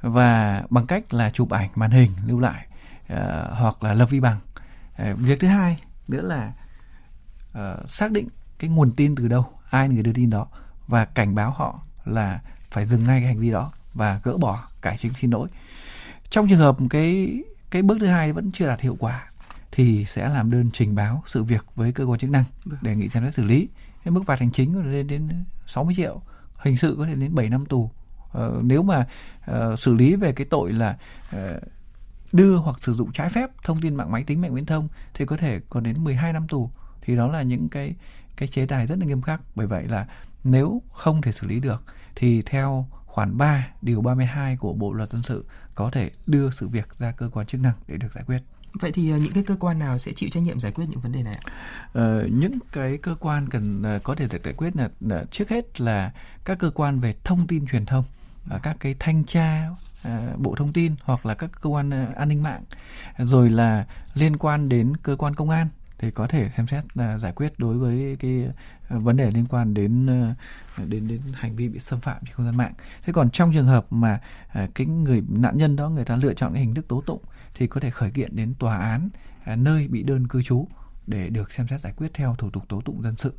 và 0.00 0.62
bằng 0.70 0.86
cách 0.86 1.14
là 1.14 1.30
chụp 1.30 1.50
ảnh 1.50 1.70
màn 1.74 1.90
hình 1.90 2.10
lưu 2.26 2.40
lại 2.40 2.66
uh, 3.12 3.18
hoặc 3.50 3.82
là 3.82 3.94
lập 3.94 4.06
vi 4.10 4.20
bằng. 4.20 4.38
Uh, 5.02 5.18
việc 5.18 5.40
thứ 5.40 5.48
hai 5.48 5.80
nữa 6.08 6.22
là 6.22 6.52
uh, 7.58 7.90
xác 7.90 8.10
định 8.10 8.28
cái 8.58 8.70
nguồn 8.70 8.92
tin 8.92 9.14
từ 9.14 9.28
đâu, 9.28 9.46
ai 9.70 9.88
người 9.88 10.02
đưa 10.02 10.12
tin 10.12 10.30
đó 10.30 10.46
và 10.86 11.04
cảnh 11.04 11.34
báo 11.34 11.50
họ 11.50 11.80
là 12.04 12.40
phải 12.70 12.86
dừng 12.86 13.04
ngay 13.06 13.20
cái 13.20 13.28
hành 13.28 13.38
vi 13.38 13.50
đó 13.50 13.72
và 13.94 14.20
gỡ 14.24 14.36
bỏ 14.36 14.68
cải 14.82 14.98
chính 14.98 15.12
xin 15.14 15.30
lỗi. 15.30 15.48
Trong 16.30 16.48
trường 16.48 16.58
hợp 16.58 16.76
cái 16.90 17.38
cái 17.70 17.82
bước 17.82 17.96
thứ 18.00 18.06
hai 18.06 18.32
vẫn 18.32 18.52
chưa 18.52 18.68
đạt 18.68 18.80
hiệu 18.80 18.96
quả 18.98 19.30
thì 19.72 20.04
sẽ 20.04 20.28
làm 20.28 20.50
đơn 20.50 20.70
trình 20.72 20.94
báo 20.94 21.22
sự 21.26 21.42
việc 21.42 21.64
với 21.74 21.92
cơ 21.92 22.04
quan 22.04 22.18
chức 22.18 22.30
năng 22.30 22.44
vâng. 22.64 22.78
đề 22.82 22.96
nghị 22.96 23.08
xem 23.08 23.24
xét 23.24 23.34
xử 23.34 23.44
lý. 23.44 23.68
Cái 24.04 24.12
mức 24.12 24.22
phạt 24.26 24.40
hành 24.40 24.52
chính 24.52 24.74
có 24.74 24.80
thể 24.80 24.88
lên 24.88 25.06
đến 25.06 25.44
60 25.66 25.94
triệu 25.96 26.20
hình 26.56 26.76
sự 26.76 26.94
có 26.98 27.06
thể 27.06 27.14
đến 27.14 27.34
7 27.34 27.48
năm 27.48 27.66
tù. 27.66 27.90
Ờ, 28.32 28.60
nếu 28.62 28.82
mà 28.82 29.06
uh, 29.50 29.78
xử 29.78 29.94
lý 29.94 30.16
về 30.16 30.32
cái 30.32 30.46
tội 30.50 30.72
là 30.72 30.96
uh, 31.36 31.62
đưa 32.32 32.56
hoặc 32.56 32.76
sử 32.80 32.92
dụng 32.92 33.12
trái 33.12 33.28
phép 33.28 33.50
thông 33.64 33.80
tin 33.80 33.94
mạng 33.94 34.12
máy 34.12 34.24
tính 34.24 34.40
mạng 34.40 34.54
viễn 34.54 34.66
thông 34.66 34.88
thì 35.14 35.26
có 35.26 35.36
thể 35.36 35.60
còn 35.68 35.82
đến 35.82 36.04
12 36.04 36.32
năm 36.32 36.48
tù. 36.48 36.70
Thì 37.02 37.16
đó 37.16 37.28
là 37.28 37.42
những 37.42 37.68
cái 37.68 37.94
cái 38.36 38.48
chế 38.48 38.66
tài 38.66 38.86
rất 38.86 38.98
là 38.98 39.06
nghiêm 39.06 39.22
khắc. 39.22 39.40
Bởi 39.54 39.66
vậy 39.66 39.84
là 39.88 40.06
nếu 40.44 40.82
không 40.92 41.22
thể 41.22 41.32
xử 41.32 41.46
lý 41.46 41.60
được 41.60 41.82
thì 42.14 42.42
theo 42.42 42.86
khoản 43.14 43.38
3 43.38 43.68
điều 43.82 44.00
32 44.00 44.56
của 44.56 44.72
Bộ 44.72 44.92
luật 44.92 45.12
dân 45.12 45.22
sự 45.22 45.44
có 45.74 45.90
thể 45.90 46.10
đưa 46.26 46.50
sự 46.50 46.68
việc 46.68 46.88
ra 46.98 47.12
cơ 47.12 47.30
quan 47.32 47.46
chức 47.46 47.60
năng 47.60 47.72
để 47.88 47.96
được 47.96 48.12
giải 48.14 48.24
quyết. 48.26 48.38
Vậy 48.80 48.92
thì 48.92 49.10
ờ, 49.10 49.18
những 49.18 49.32
cái 49.32 49.42
cơ 49.42 49.56
quan 49.60 49.78
nào 49.78 49.98
sẽ 49.98 50.12
chịu 50.12 50.28
trách 50.32 50.42
nhiệm 50.42 50.60
giải 50.60 50.72
quyết 50.72 50.84
những 50.88 51.00
vấn 51.00 51.12
đề 51.12 51.22
này 51.22 51.34
ạ? 51.34 51.52
Ờ, 51.92 52.26
những 52.32 52.58
cái 52.72 52.98
cơ 52.98 53.14
quan 53.20 53.48
cần 53.48 53.82
uh, 53.96 54.02
có 54.02 54.14
thể 54.14 54.28
được 54.32 54.44
giải 54.44 54.54
quyết 54.54 54.76
là, 54.76 54.88
là 55.00 55.24
trước 55.30 55.50
hết 55.50 55.80
là 55.80 56.12
các 56.44 56.58
cơ 56.58 56.70
quan 56.70 57.00
về 57.00 57.14
thông 57.24 57.46
tin 57.46 57.66
truyền 57.66 57.86
thông, 57.86 58.04
uh, 58.54 58.62
các 58.62 58.76
cái 58.80 58.94
thanh 58.98 59.24
tra 59.24 59.68
bộ 60.36 60.54
thông 60.54 60.72
tin 60.72 60.94
hoặc 61.02 61.26
là 61.26 61.34
các 61.34 61.50
cơ 61.60 61.70
quan 61.70 61.90
an 62.16 62.28
ninh 62.28 62.42
mạng, 62.42 62.62
rồi 63.18 63.50
là 63.50 63.86
liên 64.14 64.36
quan 64.36 64.68
đến 64.68 64.96
cơ 64.96 65.16
quan 65.16 65.34
công 65.34 65.50
an 65.50 65.68
thì 66.04 66.10
có 66.10 66.26
thể 66.26 66.50
xem 66.56 66.66
xét 66.66 66.96
là 66.96 67.18
giải 67.18 67.32
quyết 67.32 67.58
đối 67.58 67.78
với 67.78 68.16
cái 68.20 68.48
à, 68.88 68.98
vấn 68.98 69.16
đề 69.16 69.30
liên 69.30 69.46
quan 69.46 69.74
đến 69.74 70.06
à, 70.06 70.34
đến 70.84 71.08
đến 71.08 71.20
hành 71.32 71.56
vi 71.56 71.68
bị 71.68 71.78
xâm 71.78 72.00
phạm 72.00 72.16
trên 72.26 72.34
không 72.34 72.46
gian 72.46 72.56
mạng. 72.56 72.72
Thế 73.04 73.12
còn 73.12 73.30
trong 73.30 73.52
trường 73.52 73.66
hợp 73.66 73.86
mà 73.90 74.20
à, 74.48 74.68
cái 74.74 74.86
người 74.86 75.22
nạn 75.28 75.58
nhân 75.58 75.76
đó 75.76 75.88
người 75.88 76.04
ta 76.04 76.16
lựa 76.16 76.34
chọn 76.34 76.52
cái 76.52 76.62
hình 76.62 76.74
thức 76.74 76.88
tố 76.88 77.00
tụng 77.06 77.22
thì 77.54 77.66
có 77.66 77.80
thể 77.80 77.90
khởi 77.90 78.10
kiện 78.10 78.36
đến 78.36 78.54
tòa 78.58 78.78
án 78.78 79.08
nơi 79.56 79.88
bị 79.88 80.02
đơn 80.02 80.28
cư 80.28 80.42
trú 80.42 80.68
để 81.06 81.28
được 81.28 81.52
xem 81.52 81.66
xét 81.66 81.80
giải 81.80 81.92
quyết 81.96 82.14
theo 82.14 82.34
thủ 82.38 82.50
tục 82.50 82.64
tố 82.68 82.80
tụng 82.80 83.02
dân 83.02 83.16
sự. 83.16 83.32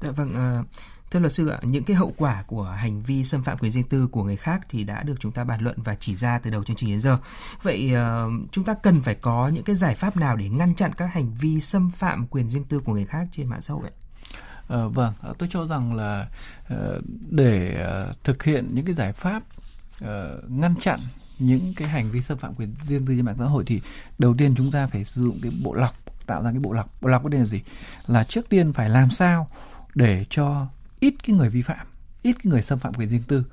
Dạ 0.00 0.10
vâng, 0.10 0.60
uh, 0.60 0.66
thưa 1.14 1.20
luật 1.20 1.32
sư 1.32 1.48
ạ, 1.48 1.58
những 1.62 1.84
cái 1.84 1.96
hậu 1.96 2.12
quả 2.16 2.42
của 2.46 2.62
hành 2.62 3.02
vi 3.02 3.24
xâm 3.24 3.42
phạm 3.42 3.58
quyền 3.58 3.72
riêng 3.72 3.88
tư 3.88 4.06
của 4.06 4.22
người 4.24 4.36
khác 4.36 4.60
thì 4.68 4.84
đã 4.84 5.02
được 5.02 5.14
chúng 5.20 5.32
ta 5.32 5.44
bàn 5.44 5.60
luận 5.60 5.76
và 5.84 5.94
chỉ 5.94 6.16
ra 6.16 6.38
từ 6.38 6.50
đầu 6.50 6.64
chương 6.64 6.76
trình 6.76 6.90
đến 6.90 7.00
giờ. 7.00 7.18
Vậy 7.62 7.94
ờ, 7.94 8.28
chúng 8.52 8.64
ta 8.64 8.74
cần 8.74 9.02
phải 9.02 9.14
có 9.14 9.48
những 9.48 9.64
cái 9.64 9.76
giải 9.76 9.94
pháp 9.94 10.16
nào 10.16 10.36
để 10.36 10.48
ngăn 10.48 10.74
chặn 10.74 10.92
các 10.92 11.06
hành 11.06 11.34
vi 11.34 11.60
xâm 11.60 11.90
phạm 11.90 12.26
quyền 12.26 12.50
riêng 12.50 12.64
tư 12.64 12.80
của 12.80 12.92
người 12.92 13.04
khác 13.04 13.26
trên 13.32 13.46
mạng 13.46 13.62
xã 13.62 13.74
hội 13.74 13.82
ạ? 13.84 13.94
À, 14.68 14.84
vâng, 14.86 15.12
ờ, 15.20 15.34
tôi 15.38 15.48
cho 15.52 15.66
rằng 15.66 15.94
là 15.94 16.26
để 17.30 17.86
thực 18.24 18.42
hiện 18.42 18.68
những 18.72 18.84
cái 18.84 18.94
giải 18.94 19.12
pháp 19.12 19.42
ngăn 20.48 20.74
chặn 20.80 21.00
những 21.38 21.74
cái 21.76 21.88
hành 21.88 22.10
vi 22.10 22.20
xâm 22.20 22.38
phạm 22.38 22.54
quyền 22.54 22.74
riêng 22.86 23.06
tư 23.06 23.14
trên 23.16 23.24
mạng 23.24 23.36
xã 23.38 23.44
hội 23.44 23.64
thì 23.66 23.80
đầu 24.18 24.34
tiên 24.38 24.54
chúng 24.56 24.70
ta 24.70 24.86
phải 24.86 25.04
sử 25.04 25.22
dụng 25.22 25.38
cái 25.42 25.52
bộ 25.62 25.74
lọc 25.74 25.94
tạo 26.26 26.42
ra 26.42 26.50
cái 26.50 26.60
bộ 26.60 26.72
lọc 26.72 27.02
bộ 27.02 27.08
lọc 27.08 27.22
có 27.22 27.28
đề 27.28 27.38
là 27.38 27.44
gì 27.44 27.60
là 28.06 28.24
trước 28.24 28.48
tiên 28.48 28.72
phải 28.72 28.88
làm 28.88 29.10
sao 29.10 29.50
để 29.94 30.24
cho 30.30 30.66
ít 31.00 31.14
cái 31.22 31.36
người 31.36 31.50
vi 31.50 31.62
phạm 31.62 31.86
ít 32.24 32.32
cái 32.32 32.50
người 32.50 32.62
xâm 32.62 32.78
phạm 32.78 32.94
quyền 32.94 33.08
riêng 33.08 33.22
tư. 33.28 33.44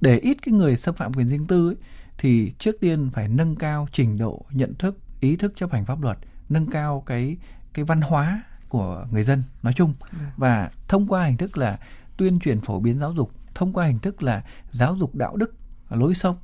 Để 0.00 0.18
ít 0.18 0.36
cái 0.42 0.52
người 0.52 0.76
xâm 0.76 0.94
phạm 0.94 1.12
quyền 1.12 1.28
riêng 1.28 1.46
tư 1.46 1.68
ấy, 1.68 1.76
thì 2.18 2.52
trước 2.58 2.76
tiên 2.80 3.10
phải 3.12 3.28
nâng 3.28 3.56
cao 3.56 3.88
trình 3.92 4.18
độ 4.18 4.44
nhận 4.50 4.74
thức 4.74 4.98
ý 5.20 5.36
thức 5.36 5.52
chấp 5.56 5.72
hành 5.72 5.84
pháp 5.84 6.02
luật 6.02 6.18
nâng 6.48 6.66
cao 6.66 7.02
cái 7.06 7.36
cái 7.72 7.84
văn 7.84 8.00
hóa 8.00 8.42
của 8.68 9.06
người 9.10 9.24
dân 9.24 9.42
nói 9.62 9.72
chung. 9.76 9.92
Và 10.36 10.70
thông 10.88 11.06
qua 11.06 11.24
hình 11.24 11.36
thức 11.36 11.58
là 11.58 11.78
tuyên 12.16 12.38
truyền 12.38 12.60
phổ 12.60 12.80
biến 12.80 12.98
giáo 12.98 13.12
dục 13.12 13.32
thông 13.54 13.72
qua 13.72 13.86
hình 13.86 13.98
thức 13.98 14.22
là 14.22 14.44
giáo 14.72 14.96
dục 14.96 15.14
đạo 15.14 15.36
đức 15.36 15.54
lối 15.90 16.14
sống. 16.14 16.36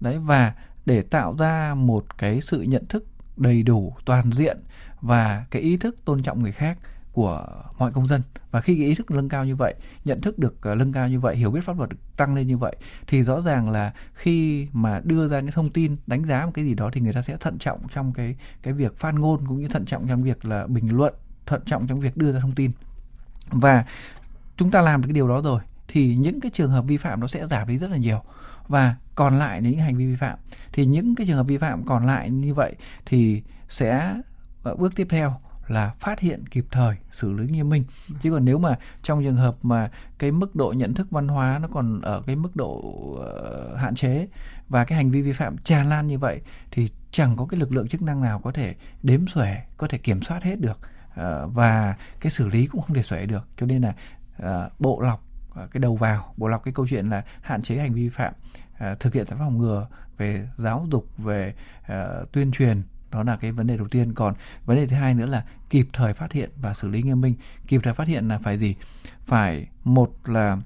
Đấy 0.00 0.18
và 0.18 0.54
để 0.86 1.02
tạo 1.02 1.36
ra 1.38 1.74
một 1.74 2.18
cái 2.18 2.40
sự 2.40 2.62
nhận 2.62 2.86
thức 2.86 3.04
đầy 3.36 3.62
đủ 3.62 3.94
toàn 4.04 4.32
diện 4.32 4.56
và 5.00 5.44
cái 5.50 5.62
ý 5.62 5.76
thức 5.76 6.04
tôn 6.04 6.22
trọng 6.22 6.42
người 6.42 6.52
khác 6.52 6.78
của 7.20 7.46
mọi 7.78 7.92
công 7.92 8.06
dân. 8.06 8.20
Và 8.50 8.60
khi 8.60 8.76
cái 8.76 8.86
ý 8.86 8.94
thức 8.94 9.10
nâng 9.10 9.28
cao 9.28 9.44
như 9.44 9.56
vậy, 9.56 9.74
nhận 10.04 10.20
thức 10.20 10.38
được 10.38 10.62
ờ, 10.62 10.74
nâng 10.74 10.92
cao 10.92 11.08
như 11.08 11.20
vậy, 11.20 11.36
hiểu 11.36 11.50
biết 11.50 11.64
pháp 11.64 11.78
luật 11.78 11.90
được 11.90 11.96
tăng 12.16 12.34
lên 12.34 12.46
như 12.46 12.58
vậy, 12.58 12.76
thì 13.06 13.22
rõ 13.22 13.40
ràng 13.40 13.70
là 13.70 13.92
khi 14.14 14.66
mà 14.72 15.00
đưa 15.04 15.28
ra 15.28 15.40
những 15.40 15.52
thông 15.52 15.70
tin, 15.70 15.94
đánh 16.06 16.24
giá 16.24 16.46
một 16.46 16.50
cái 16.54 16.64
gì 16.64 16.74
đó 16.74 16.90
thì 16.92 17.00
người 17.00 17.12
ta 17.12 17.22
sẽ 17.22 17.36
thận 17.36 17.58
trọng 17.58 17.78
trong 17.92 18.12
cái 18.12 18.36
cái 18.62 18.72
việc 18.72 18.98
phát 18.98 19.14
ngôn 19.14 19.46
cũng 19.46 19.60
như 19.60 19.68
thận 19.68 19.84
trọng 19.84 20.08
trong 20.08 20.22
việc 20.22 20.44
là 20.44 20.66
bình 20.66 20.96
luận, 20.96 21.14
thận 21.46 21.62
trọng 21.66 21.86
trong 21.86 22.00
việc 22.00 22.16
đưa 22.16 22.32
ra 22.32 22.40
thông 22.40 22.54
tin. 22.54 22.70
Và 23.50 23.84
chúng 24.56 24.70
ta 24.70 24.80
làm 24.80 25.02
được 25.02 25.06
cái 25.06 25.14
điều 25.14 25.28
đó 25.28 25.40
rồi 25.40 25.60
thì 25.88 26.16
những 26.16 26.40
cái 26.40 26.50
trường 26.54 26.70
hợp 26.70 26.84
vi 26.84 26.96
phạm 26.96 27.20
nó 27.20 27.26
sẽ 27.26 27.46
giảm 27.46 27.68
đi 27.68 27.78
rất 27.78 27.90
là 27.90 27.96
nhiều. 27.96 28.22
Và 28.68 28.96
còn 29.14 29.38
lại 29.38 29.62
những 29.62 29.78
hành 29.78 29.96
vi 29.96 30.06
vi 30.06 30.16
phạm, 30.16 30.38
thì 30.72 30.86
những 30.86 31.14
cái 31.14 31.26
trường 31.26 31.36
hợp 31.36 31.46
vi 31.46 31.58
phạm 31.58 31.82
còn 31.84 32.06
lại 32.06 32.30
như 32.30 32.54
vậy 32.54 32.74
thì 33.06 33.42
sẽ 33.68 34.14
ờ, 34.62 34.76
bước 34.76 34.96
tiếp 34.96 35.06
theo 35.10 35.32
là 35.70 35.94
phát 35.98 36.20
hiện 36.20 36.46
kịp 36.46 36.64
thời 36.70 36.96
xử 37.10 37.32
lý 37.32 37.46
nghiêm 37.46 37.68
minh. 37.68 37.84
Chứ 38.22 38.30
còn 38.30 38.44
nếu 38.44 38.58
mà 38.58 38.78
trong 39.02 39.24
trường 39.24 39.36
hợp 39.36 39.54
mà 39.62 39.90
cái 40.18 40.32
mức 40.32 40.56
độ 40.56 40.74
nhận 40.76 40.94
thức 40.94 41.10
văn 41.10 41.28
hóa 41.28 41.58
nó 41.62 41.68
còn 41.68 42.00
ở 42.00 42.22
cái 42.26 42.36
mức 42.36 42.56
độ 42.56 42.72
uh, 42.74 43.78
hạn 43.78 43.94
chế 43.94 44.28
và 44.68 44.84
cái 44.84 44.96
hành 44.96 45.10
vi 45.10 45.22
vi 45.22 45.32
phạm 45.32 45.58
tràn 45.58 45.88
lan 45.88 46.06
như 46.06 46.18
vậy 46.18 46.40
thì 46.70 46.88
chẳng 47.10 47.36
có 47.36 47.46
cái 47.46 47.60
lực 47.60 47.72
lượng 47.72 47.88
chức 47.88 48.02
năng 48.02 48.20
nào 48.22 48.38
có 48.38 48.52
thể 48.52 48.74
đếm 49.02 49.26
xuể 49.26 49.56
có 49.76 49.88
thể 49.88 49.98
kiểm 49.98 50.22
soát 50.22 50.42
hết 50.42 50.60
được 50.60 50.78
uh, 51.10 51.54
và 51.54 51.96
cái 52.20 52.32
xử 52.32 52.48
lý 52.48 52.66
cũng 52.66 52.82
không 52.82 52.96
thể 52.96 53.02
xuể 53.02 53.26
được. 53.26 53.48
Cho 53.56 53.66
nên 53.66 53.82
là 53.82 53.94
uh, 54.42 54.80
bộ 54.80 55.00
lọc 55.00 55.24
cái 55.54 55.80
đầu 55.80 55.96
vào 55.96 56.34
bộ 56.36 56.48
lọc 56.48 56.64
cái 56.64 56.74
câu 56.74 56.86
chuyện 56.88 57.08
là 57.08 57.24
hạn 57.42 57.62
chế 57.62 57.76
hành 57.76 57.94
vi 57.94 58.02
vi 58.02 58.08
phạm 58.08 58.32
uh, 58.74 59.00
thực 59.00 59.14
hiện 59.14 59.26
giải 59.26 59.38
pháp 59.38 59.44
phòng 59.44 59.58
ngừa 59.58 59.86
về 60.18 60.48
giáo 60.56 60.86
dục 60.90 61.06
về 61.18 61.54
uh, 61.80 62.32
tuyên 62.32 62.50
truyền 62.52 62.76
đó 63.10 63.22
là 63.22 63.36
cái 63.36 63.52
vấn 63.52 63.66
đề 63.66 63.76
đầu 63.76 63.88
tiên. 63.88 64.14
Còn 64.14 64.34
vấn 64.64 64.76
đề 64.76 64.86
thứ 64.86 64.96
hai 64.96 65.14
nữa 65.14 65.26
là 65.26 65.44
kịp 65.70 65.88
thời 65.92 66.14
phát 66.14 66.32
hiện 66.32 66.50
và 66.56 66.74
xử 66.74 66.88
lý 66.88 67.02
nghiêm 67.02 67.20
minh. 67.20 67.34
Kịp 67.66 67.80
thời 67.84 67.94
phát 67.94 68.08
hiện 68.08 68.28
là 68.28 68.38
phải 68.38 68.58
gì? 68.58 68.74
Phải 69.20 69.66
một 69.84 70.12
là 70.24 70.56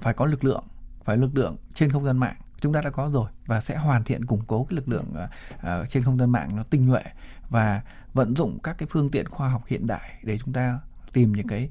phải 0.00 0.14
có 0.14 0.24
lực 0.24 0.44
lượng 0.44 0.64
phải 1.04 1.16
lực 1.16 1.36
lượng 1.36 1.56
trên 1.74 1.92
không 1.92 2.04
gian 2.04 2.18
mạng. 2.18 2.36
Chúng 2.60 2.72
ta 2.72 2.80
đã 2.84 2.90
có 2.90 3.10
rồi 3.12 3.30
và 3.46 3.60
sẽ 3.60 3.76
hoàn 3.76 4.04
thiện 4.04 4.24
củng 4.24 4.44
cố 4.46 4.64
cái 4.64 4.76
lực 4.76 4.88
lượng 4.88 5.14
uh, 5.54 5.90
trên 5.90 6.02
không 6.02 6.18
gian 6.18 6.30
mạng 6.30 6.48
nó 6.56 6.62
tinh 6.62 6.86
nhuệ 6.86 7.02
và 7.48 7.82
vận 8.14 8.36
dụng 8.36 8.58
các 8.62 8.78
cái 8.78 8.88
phương 8.90 9.08
tiện 9.08 9.28
khoa 9.28 9.48
học 9.48 9.64
hiện 9.66 9.86
đại 9.86 10.18
để 10.22 10.38
chúng 10.38 10.52
ta 10.52 10.80
tìm 11.12 11.32
những 11.32 11.46
cái 11.46 11.68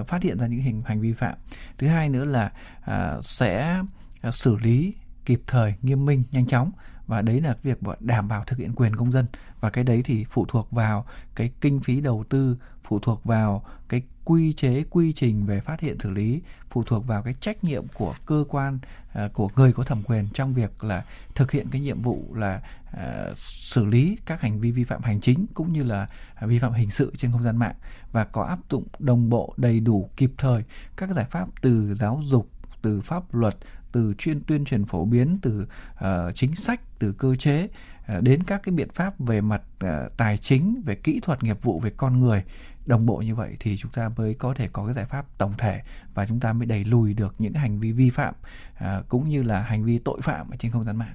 uh, 0.00 0.08
phát 0.08 0.22
hiện 0.22 0.38
ra 0.38 0.46
những 0.46 0.60
hình 0.60 0.82
hành 0.86 1.00
vi 1.00 1.12
phạm. 1.12 1.34
Thứ 1.78 1.86
hai 1.86 2.08
nữa 2.08 2.24
là 2.24 2.52
uh, 2.80 3.24
sẽ 3.24 3.82
uh, 4.28 4.34
xử 4.34 4.56
lý 4.56 4.94
kịp 5.24 5.42
thời 5.46 5.74
nghiêm 5.82 6.06
minh 6.06 6.22
nhanh 6.30 6.46
chóng 6.46 6.70
và 7.06 7.22
đấy 7.22 7.40
là 7.40 7.56
việc 7.62 7.78
đảm 8.00 8.28
bảo 8.28 8.44
thực 8.44 8.58
hiện 8.58 8.72
quyền 8.74 8.96
công 8.96 9.12
dân. 9.12 9.26
Và 9.60 9.70
cái 9.70 9.84
đấy 9.84 10.02
thì 10.04 10.24
phụ 10.30 10.46
thuộc 10.48 10.70
vào 10.70 11.06
cái 11.34 11.50
kinh 11.60 11.80
phí 11.80 12.00
đầu 12.00 12.24
tư 12.28 12.56
phụ 12.84 12.98
thuộc 12.98 13.24
vào 13.24 13.64
cái 13.88 14.02
quy 14.24 14.52
chế 14.52 14.84
quy 14.90 15.12
trình 15.12 15.46
về 15.46 15.60
phát 15.60 15.80
hiện 15.80 15.98
xử 16.00 16.10
lý 16.10 16.42
phụ 16.70 16.84
thuộc 16.84 17.06
vào 17.06 17.22
cái 17.22 17.34
trách 17.40 17.64
nhiệm 17.64 17.84
của 17.94 18.14
cơ 18.26 18.44
quan 18.48 18.78
à, 19.12 19.28
của 19.32 19.48
người 19.56 19.72
có 19.72 19.84
thẩm 19.84 20.02
quyền 20.02 20.24
trong 20.34 20.54
việc 20.54 20.84
là 20.84 21.04
thực 21.34 21.50
hiện 21.50 21.66
cái 21.70 21.80
nhiệm 21.80 22.02
vụ 22.02 22.34
là 22.34 22.62
uh, 22.90 23.38
xử 23.38 23.84
lý 23.84 24.16
các 24.26 24.40
hành 24.40 24.60
vi 24.60 24.70
vi 24.70 24.84
phạm 24.84 25.02
hành 25.02 25.20
chính 25.20 25.46
cũng 25.54 25.72
như 25.72 25.84
là 25.84 26.08
à, 26.34 26.46
vi 26.46 26.58
phạm 26.58 26.72
hình 26.72 26.90
sự 26.90 27.12
trên 27.16 27.32
không 27.32 27.42
gian 27.42 27.56
mạng. 27.56 27.74
Và 28.12 28.24
có 28.24 28.42
áp 28.42 28.58
dụng 28.70 28.84
đồng 28.98 29.30
bộ 29.30 29.54
đầy 29.56 29.80
đủ 29.80 30.10
kịp 30.16 30.32
thời 30.38 30.64
các 30.96 31.10
giải 31.10 31.26
pháp 31.30 31.48
từ 31.60 31.94
giáo 31.94 32.20
dục 32.24 32.48
từ 32.82 33.00
pháp 33.00 33.34
luật 33.34 33.54
từ 33.92 34.14
chuyên 34.18 34.40
tuyên 34.44 34.64
truyền 34.64 34.84
phổ 34.84 35.04
biến 35.04 35.38
từ 35.42 35.66
uh, 35.94 36.06
chính 36.34 36.54
sách 36.54 36.80
từ 36.98 37.12
cơ 37.12 37.34
chế 37.34 37.64
uh, 37.64 38.22
đến 38.22 38.42
các 38.42 38.62
cái 38.62 38.72
biện 38.72 38.88
pháp 38.94 39.20
về 39.20 39.40
mặt 39.40 39.62
uh, 39.84 39.90
tài 40.16 40.38
chính 40.38 40.82
về 40.84 40.94
kỹ 40.94 41.20
thuật 41.20 41.42
nghiệp 41.42 41.62
vụ 41.62 41.80
về 41.80 41.90
con 41.96 42.20
người 42.20 42.42
đồng 42.86 43.06
bộ 43.06 43.16
như 43.16 43.34
vậy 43.34 43.56
thì 43.60 43.76
chúng 43.76 43.90
ta 43.90 44.10
mới 44.16 44.34
có 44.34 44.54
thể 44.54 44.68
có 44.72 44.84
cái 44.84 44.94
giải 44.94 45.04
pháp 45.04 45.26
tổng 45.38 45.52
thể 45.58 45.82
và 46.14 46.26
chúng 46.26 46.40
ta 46.40 46.52
mới 46.52 46.66
đẩy 46.66 46.84
lùi 46.84 47.14
được 47.14 47.34
những 47.38 47.54
hành 47.54 47.80
vi 47.80 47.92
vi 47.92 48.10
phạm 48.10 48.34
uh, 48.74 49.08
cũng 49.08 49.28
như 49.28 49.42
là 49.42 49.62
hành 49.62 49.84
vi 49.84 49.98
tội 49.98 50.20
phạm 50.22 50.50
ở 50.50 50.56
trên 50.56 50.72
không 50.72 50.84
gian 50.84 50.96
mạng. 50.96 51.12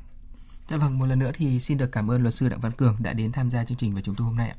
Dạ 0.67 0.77
vâng, 0.77 0.99
một 0.99 1.05
lần 1.05 1.19
nữa 1.19 1.31
thì 1.33 1.59
xin 1.59 1.77
được 1.77 1.91
cảm 1.91 2.11
ơn 2.11 2.21
luật 2.21 2.33
sư 2.33 2.49
Đặng 2.49 2.59
Văn 2.59 2.71
Cường 2.71 2.95
đã 2.99 3.13
đến 3.13 3.31
tham 3.31 3.49
gia 3.49 3.65
chương 3.65 3.77
trình 3.77 3.93
của 3.93 4.01
chúng 4.01 4.15
tôi 4.15 4.27
hôm 4.27 4.35
nay 4.35 4.49
ạ. 4.49 4.55